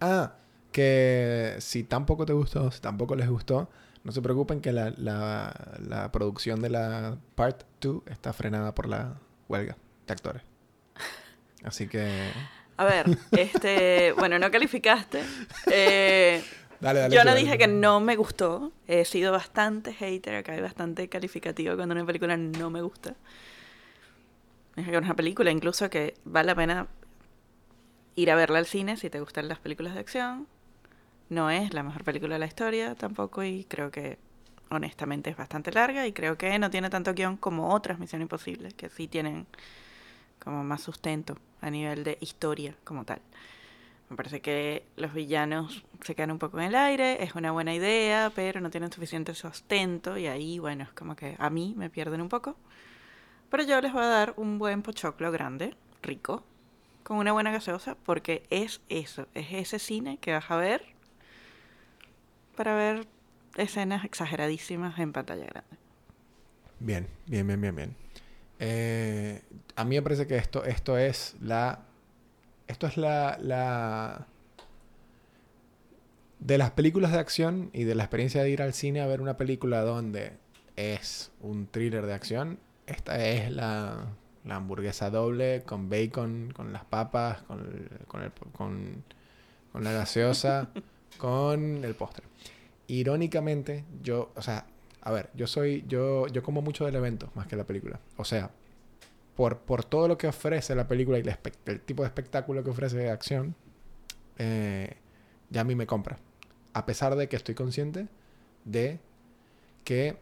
Ah, 0.00 0.34
que 0.72 1.56
si 1.58 1.82
tampoco 1.84 2.24
te 2.26 2.32
gustó, 2.32 2.70
si 2.70 2.80
tampoco 2.80 3.14
les 3.16 3.28
gustó, 3.28 3.68
no 4.04 4.12
se 4.12 4.22
preocupen 4.22 4.60
que 4.60 4.72
la, 4.72 4.92
la, 4.96 5.78
la 5.86 6.10
producción 6.12 6.62
de 6.62 6.70
la 6.70 7.18
Part 7.34 7.62
2 7.80 8.02
está 8.06 8.32
frenada 8.32 8.74
por 8.74 8.88
la 8.88 9.18
huelga 9.48 9.76
de 10.06 10.12
actores. 10.12 10.42
Así 11.64 11.86
que... 11.88 12.30
A 12.76 12.84
ver, 12.86 13.06
este, 13.32 14.12
bueno, 14.12 14.38
no 14.38 14.50
calificaste. 14.50 15.22
Eh, 15.70 16.42
Dale, 16.80 17.00
dale. 17.00 17.14
yo 17.14 17.24
no 17.24 17.32
dale 17.32 17.40
dije 17.40 17.58
que 17.58 17.66
no 17.66 18.00
me 18.00 18.16
gustó. 18.16 18.72
He 18.86 19.04
sido 19.04 19.32
bastante 19.32 19.92
hater 19.92 20.36
acá 20.36 20.56
y 20.56 20.62
bastante 20.62 21.08
calificativo 21.10 21.76
cuando 21.76 21.94
una 21.94 22.06
película 22.06 22.38
no 22.38 22.70
me 22.70 22.80
gusta. 22.80 23.16
Dije 24.76 24.90
que 24.90 24.96
es 24.96 25.02
una 25.02 25.14
película 25.14 25.50
incluso 25.50 25.90
que 25.90 26.14
vale 26.24 26.46
la 26.46 26.54
pena 26.54 26.86
ir 28.14 28.30
a 28.30 28.34
verla 28.34 28.58
al 28.58 28.66
cine 28.66 28.96
si 28.96 29.10
te 29.10 29.20
gustan 29.20 29.46
las 29.48 29.58
películas 29.58 29.92
de 29.92 30.00
acción. 30.00 30.46
No 31.30 31.48
es 31.48 31.72
la 31.72 31.84
mejor 31.84 32.02
película 32.02 32.34
de 32.34 32.40
la 32.40 32.46
historia 32.46 32.96
tampoco 32.96 33.44
y 33.44 33.64
creo 33.64 33.92
que 33.92 34.18
honestamente 34.68 35.30
es 35.30 35.36
bastante 35.36 35.70
larga 35.70 36.04
y 36.06 36.12
creo 36.12 36.36
que 36.36 36.58
no 36.58 36.70
tiene 36.70 36.90
tanto 36.90 37.14
guion 37.14 37.36
como 37.36 37.72
otras 37.72 38.00
Misión 38.00 38.20
Imposible, 38.20 38.72
que 38.72 38.88
sí 38.88 39.06
tienen 39.06 39.46
como 40.42 40.64
más 40.64 40.82
sustento 40.82 41.38
a 41.60 41.70
nivel 41.70 42.02
de 42.02 42.18
historia 42.20 42.74
como 42.82 43.04
tal. 43.04 43.20
Me 44.08 44.16
parece 44.16 44.40
que 44.40 44.82
los 44.96 45.14
villanos 45.14 45.84
se 46.02 46.16
quedan 46.16 46.32
un 46.32 46.40
poco 46.40 46.58
en 46.58 46.64
el 46.64 46.74
aire, 46.74 47.22
es 47.22 47.36
una 47.36 47.52
buena 47.52 47.72
idea, 47.72 48.32
pero 48.34 48.60
no 48.60 48.70
tienen 48.70 48.90
suficiente 48.90 49.32
sustento 49.36 50.18
y 50.18 50.26
ahí, 50.26 50.58
bueno, 50.58 50.82
es 50.82 50.90
como 50.90 51.14
que 51.14 51.36
a 51.38 51.48
mí 51.48 51.74
me 51.76 51.90
pierden 51.90 52.20
un 52.20 52.28
poco. 52.28 52.56
Pero 53.50 53.62
yo 53.62 53.80
les 53.80 53.92
voy 53.92 54.02
a 54.02 54.06
dar 54.06 54.34
un 54.36 54.58
buen 54.58 54.82
pochoclo 54.82 55.30
grande, 55.30 55.76
rico, 56.02 56.42
con 57.04 57.18
una 57.18 57.30
buena 57.30 57.52
gaseosa, 57.52 57.96
porque 58.04 58.42
es 58.50 58.80
eso, 58.88 59.28
es 59.34 59.52
ese 59.52 59.78
cine 59.78 60.18
que 60.18 60.32
vas 60.32 60.50
a 60.50 60.56
ver 60.56 60.99
para 62.60 62.74
ver 62.74 63.06
escenas 63.56 64.04
exageradísimas 64.04 64.98
en 64.98 65.12
pantalla 65.14 65.46
grande. 65.46 65.76
Bien, 66.78 67.06
bien, 67.26 67.46
bien, 67.46 67.58
bien, 67.58 67.74
bien. 67.74 67.96
Eh, 68.58 69.40
a 69.76 69.84
mí 69.86 69.96
me 69.96 70.02
parece 70.02 70.26
que 70.26 70.36
esto, 70.36 70.62
esto 70.66 70.98
es 70.98 71.36
la. 71.40 71.78
Esto 72.68 72.86
es 72.86 72.98
la, 72.98 73.38
la. 73.40 74.26
De 76.38 76.58
las 76.58 76.72
películas 76.72 77.12
de 77.12 77.18
acción 77.18 77.70
y 77.72 77.84
de 77.84 77.94
la 77.94 78.02
experiencia 78.02 78.42
de 78.42 78.50
ir 78.50 78.60
al 78.60 78.74
cine 78.74 79.00
a 79.00 79.06
ver 79.06 79.22
una 79.22 79.38
película 79.38 79.80
donde 79.80 80.34
es 80.76 81.32
un 81.40 81.66
thriller 81.66 82.04
de 82.04 82.12
acción, 82.12 82.58
esta 82.86 83.24
es 83.26 83.50
la, 83.50 84.04
la 84.44 84.56
hamburguesa 84.56 85.08
doble 85.08 85.62
con 85.64 85.88
bacon, 85.88 86.52
con 86.54 86.74
las 86.74 86.84
papas, 86.84 87.40
con, 87.44 87.60
el- 87.60 88.06
con, 88.06 88.22
el- 88.22 88.32
con, 88.52 89.02
con 89.72 89.82
la 89.82 89.92
gaseosa, 89.92 90.68
con 91.18 91.84
el 91.84 91.94
postre. 91.94 92.24
Irónicamente, 92.88 93.84
yo, 94.02 94.32
o 94.34 94.42
sea, 94.42 94.66
a 95.02 95.12
ver, 95.12 95.30
yo 95.34 95.46
soy, 95.46 95.84
yo, 95.86 96.26
yo 96.28 96.42
como 96.42 96.62
mucho 96.62 96.84
del 96.84 96.96
evento 96.96 97.30
más 97.34 97.46
que 97.46 97.56
la 97.56 97.64
película. 97.64 98.00
O 98.16 98.24
sea, 98.24 98.50
por, 99.36 99.58
por 99.58 99.84
todo 99.84 100.08
lo 100.08 100.18
que 100.18 100.26
ofrece 100.26 100.74
la 100.74 100.86
película 100.88 101.18
y 101.18 101.22
el, 101.66 101.80
tipo 101.80 102.02
de 102.02 102.08
espectáculo 102.08 102.62
que 102.62 102.70
ofrece 102.70 102.96
de 102.96 103.10
acción, 103.10 103.54
eh, 104.38 104.96
ya 105.50 105.62
a 105.62 105.64
mí 105.64 105.74
me 105.74 105.86
compra. 105.86 106.18
A 106.72 106.86
pesar 106.86 107.16
de 107.16 107.28
que 107.28 107.36
estoy 107.36 107.54
consciente 107.54 108.08
de 108.64 109.00
que 109.84 110.18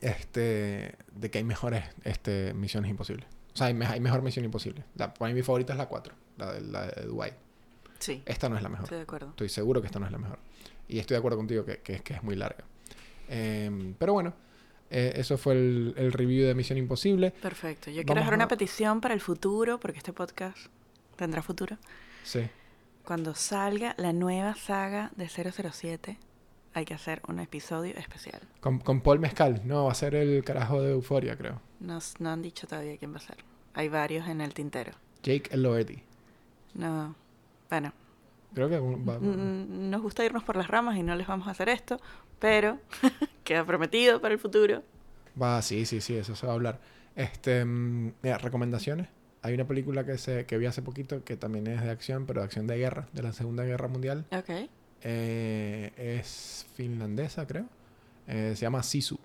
este 0.00 0.94
de 1.14 1.30
que 1.30 1.38
hay 1.38 1.44
mejores 1.44 1.84
este, 2.04 2.54
misiones 2.54 2.90
imposibles. 2.90 3.26
O 3.54 3.56
sea, 3.56 3.68
hay, 3.68 3.74
me- 3.74 3.86
hay 3.86 4.00
mejor 4.00 4.22
misión 4.22 4.44
imposible. 4.44 4.84
La, 4.94 5.12
para 5.12 5.30
mí 5.30 5.34
mi 5.34 5.42
favorita 5.42 5.72
es 5.72 5.78
la 5.78 5.86
4, 5.86 6.14
la 6.36 6.52
de, 6.52 6.60
la 6.60 6.86
de 6.86 7.02
Dubái. 7.06 7.32
Sí, 7.98 8.22
Esta 8.26 8.48
no 8.48 8.56
es 8.56 8.62
la 8.62 8.68
mejor. 8.68 8.84
estoy 8.84 8.98
de 8.98 9.02
acuerdo. 9.02 9.30
Estoy 9.30 9.48
seguro 9.48 9.80
que 9.80 9.86
esta 9.86 9.98
no 9.98 10.06
es 10.06 10.12
la 10.12 10.18
mejor. 10.18 10.38
Y 10.88 10.98
estoy 10.98 11.14
de 11.14 11.18
acuerdo 11.18 11.36
contigo 11.38 11.64
que, 11.64 11.78
que, 11.80 12.00
que 12.00 12.14
es 12.14 12.22
muy 12.22 12.36
larga. 12.36 12.64
Em, 13.28 13.94
pero 13.98 14.12
bueno, 14.12 14.32
eh, 14.90 15.12
eso 15.16 15.36
fue 15.36 15.54
el, 15.54 15.94
el 15.96 16.12
review 16.12 16.46
de 16.46 16.54
Misión 16.54 16.78
Imposible. 16.78 17.30
Perfecto. 17.30 17.90
Yo 17.90 18.04
quiero 18.04 18.20
dejar 18.20 18.34
una 18.34 18.44
a- 18.44 18.48
petición 18.48 19.00
para 19.00 19.14
el 19.14 19.20
futuro, 19.20 19.78
porque 19.80 19.98
este 19.98 20.12
podcast 20.12 20.56
tendrá 21.16 21.42
futuro. 21.42 21.76
Sí. 22.22 22.48
Cuando 23.04 23.34
salga 23.34 23.94
la 23.98 24.12
nueva 24.12 24.54
saga 24.54 25.10
de 25.16 25.28
007, 25.28 26.18
hay 26.74 26.84
que 26.84 26.94
hacer 26.94 27.20
un 27.26 27.40
episodio 27.40 27.96
especial. 27.96 28.40
Con, 28.60 28.78
con 28.78 29.00
Paul 29.00 29.18
Mezcal. 29.18 29.62
No, 29.64 29.86
va 29.86 29.92
a 29.92 29.94
ser 29.94 30.14
el 30.14 30.44
carajo 30.44 30.80
de 30.82 30.92
Euforia, 30.92 31.36
creo. 31.36 31.60
Nos, 31.80 32.20
no 32.20 32.30
han 32.30 32.42
dicho 32.42 32.66
todavía 32.66 32.96
quién 32.96 33.12
va 33.12 33.16
a 33.16 33.20
ser. 33.20 33.36
Hay 33.74 33.88
varios 33.88 34.28
en 34.28 34.40
el 34.40 34.54
tintero. 34.54 34.92
Jake 35.22 35.48
Elordi. 35.52 36.02
No. 36.74 37.14
Bueno, 37.70 37.92
Creo 38.54 38.68
que 38.68 38.78
un- 38.80 39.06
va- 39.06 39.18
mm, 39.18 39.90
nos 39.90 40.00
gusta 40.02 40.24
irnos 40.24 40.42
por 40.42 40.56
las 40.56 40.68
ramas 40.68 40.96
y 40.96 41.02
no 41.02 41.14
les 41.14 41.26
vamos 41.26 41.48
a 41.48 41.50
hacer 41.50 41.68
esto, 41.68 42.00
pero 42.38 42.78
queda 43.44 43.64
prometido 43.66 44.20
para 44.20 44.32
el 44.34 44.40
futuro. 44.40 44.82
Va, 45.40 45.60
sí, 45.62 45.84
sí, 45.86 46.00
sí, 46.00 46.16
eso 46.16 46.34
se 46.34 46.46
va 46.46 46.52
a 46.52 46.54
hablar. 46.56 46.80
Este, 47.14 47.64
mm, 47.64 48.12
mira, 48.22 48.38
recomendaciones. 48.38 49.08
Hay 49.42 49.54
una 49.54 49.66
película 49.66 50.04
que, 50.04 50.18
se, 50.18 50.46
que 50.46 50.56
vi 50.58 50.66
hace 50.66 50.82
poquito 50.82 51.22
que 51.24 51.36
también 51.36 51.66
es 51.68 51.82
de 51.82 51.90
acción, 51.90 52.26
pero 52.26 52.40
de 52.40 52.46
acción 52.46 52.66
de 52.66 52.76
guerra, 52.78 53.06
de 53.12 53.22
la 53.22 53.32
Segunda 53.32 53.64
Guerra 53.64 53.86
Mundial. 53.88 54.24
Ok. 54.32 54.68
Eh, 55.02 55.92
es 55.96 56.66
finlandesa, 56.74 57.46
creo. 57.46 57.66
Eh, 58.26 58.52
se 58.56 58.62
llama 58.62 58.82
Sisu. 58.82 59.18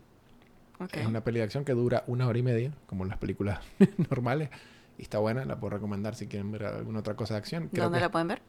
Ok. 0.79 0.97
Es 0.97 1.05
una 1.07 1.23
peli 1.23 1.39
de 1.39 1.45
acción 1.45 1.65
que 1.65 1.73
dura 1.73 2.03
una 2.07 2.27
hora 2.27 2.37
y 2.37 2.43
media, 2.43 2.71
como 2.85 3.05
las 3.05 3.17
películas 3.17 3.59
normales. 4.09 4.49
Y 4.97 5.03
está 5.03 5.17
buena, 5.19 5.43
la 5.45 5.59
puedo 5.59 5.71
recomendar 5.75 6.15
si 6.15 6.27
quieren 6.27 6.51
ver 6.51 6.65
alguna 6.65 6.99
otra 6.99 7.15
cosa 7.15 7.33
de 7.33 7.39
acción. 7.39 7.69
Creo 7.69 7.85
¿Dónde 7.85 7.97
que- 7.99 8.01
la 8.05 8.11
pueden 8.11 8.27
ver? 8.27 8.41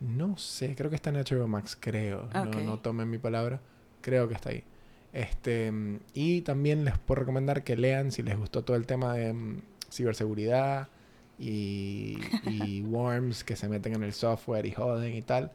No 0.00 0.36
sé, 0.36 0.76
creo 0.76 0.90
que 0.90 0.96
está 0.96 1.10
en 1.10 1.16
HBO 1.16 1.48
Max, 1.48 1.76
creo. 1.78 2.28
No, 2.32 2.44
no 2.44 2.78
tomen 2.78 3.10
mi 3.10 3.18
palabra. 3.18 3.60
Creo 4.00 4.28
que 4.28 4.34
está 4.34 4.50
ahí. 4.50 4.62
Este, 5.12 5.72
y 6.14 6.42
también 6.42 6.84
les 6.84 6.98
puedo 6.98 7.20
recomendar 7.20 7.64
que 7.64 7.76
lean 7.76 8.12
si 8.12 8.22
les 8.22 8.36
gustó 8.38 8.62
todo 8.62 8.76
el 8.76 8.86
tema 8.86 9.14
de 9.14 9.32
mm, 9.32 9.62
ciberseguridad 9.90 10.88
y, 11.38 12.18
y 12.44 12.82
worms 12.86 13.42
que 13.42 13.56
se 13.56 13.68
meten 13.68 13.94
en 13.94 14.02
el 14.04 14.12
software 14.12 14.66
y 14.66 14.72
joden 14.72 15.14
y 15.16 15.22
tal. 15.22 15.50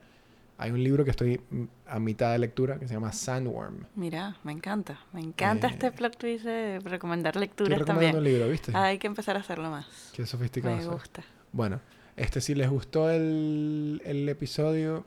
Hay 0.57 0.71
un 0.71 0.83
libro 0.83 1.03
que 1.03 1.11
estoy 1.11 1.41
mm, 1.49 1.63
a 1.87 1.99
mitad 1.99 2.31
de 2.31 2.39
lectura 2.39 2.77
que 2.79 2.87
se 2.87 2.93
llama 2.93 3.11
Sandworm. 3.11 3.85
Mira, 3.95 4.37
me 4.43 4.51
encanta. 4.51 4.99
Me 5.11 5.19
encanta 5.21 5.67
Eh, 5.67 5.71
este 5.71 5.91
plot 5.91 6.17
twist 6.17 6.45
de 6.45 6.79
recomendar 6.79 7.31
Estoy 7.35 7.41
lecturas 7.47 7.79
recomendando 7.79 8.17
también. 8.17 8.17
un 8.17 8.23
libro, 8.39 8.49
¿viste? 8.51 8.71
Hay 8.75 8.97
que 8.99 9.07
empezar 9.07 9.35
a 9.35 9.39
hacerlo 9.39 9.69
más. 9.71 10.11
Qué 10.13 10.25
sofisticado. 10.25 10.75
Me 10.75 10.83
soy. 10.83 10.93
gusta. 10.93 11.23
Bueno, 11.51 11.81
este 12.15 12.39
si 12.41 12.55
les 12.55 12.69
gustó 12.69 13.09
el, 13.09 14.01
el 14.05 14.29
episodio, 14.29 15.05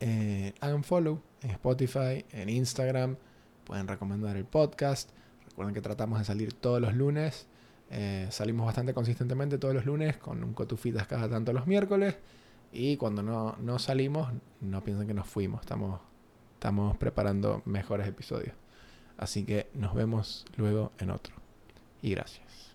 eh, 0.00 0.52
hagan 0.60 0.84
follow 0.84 1.20
en 1.42 1.50
Spotify, 1.52 2.24
en 2.32 2.48
Instagram, 2.48 3.16
pueden 3.64 3.86
recomendar 3.88 4.36
el 4.36 4.44
podcast. 4.44 5.10
Recuerden 5.48 5.74
que 5.74 5.80
tratamos 5.80 6.18
de 6.18 6.24
salir 6.24 6.52
todos 6.52 6.80
los 6.80 6.94
lunes. 6.94 7.46
eh, 7.90 8.26
salimos 8.30 8.66
bastante 8.66 8.94
consistentemente 8.94 9.58
todos 9.58 9.74
los 9.74 9.84
lunes 9.84 10.16
con 10.16 10.44
un 10.44 10.54
cotufitas 10.54 11.06
cada 11.08 11.28
tanto 11.28 11.52
los 11.52 11.66
miércoles. 11.66 12.16
Y 12.72 12.96
cuando 12.96 13.22
no, 13.22 13.56
no 13.60 13.78
salimos, 13.78 14.32
no 14.60 14.82
piensen 14.82 15.06
que 15.06 15.14
nos 15.14 15.26
fuimos. 15.26 15.60
Estamos, 15.60 16.00
estamos 16.54 16.96
preparando 16.96 17.62
mejores 17.64 18.06
episodios. 18.06 18.54
Así 19.16 19.44
que 19.44 19.68
nos 19.74 19.94
vemos 19.94 20.44
luego 20.56 20.92
en 20.98 21.10
otro. 21.10 21.34
Y 22.00 22.10
gracias. 22.10 22.69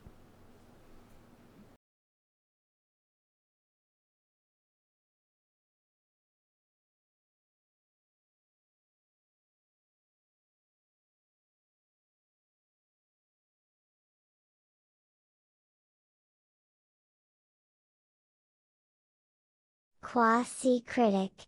Quasi 20.15 20.79
critic. 20.87 21.45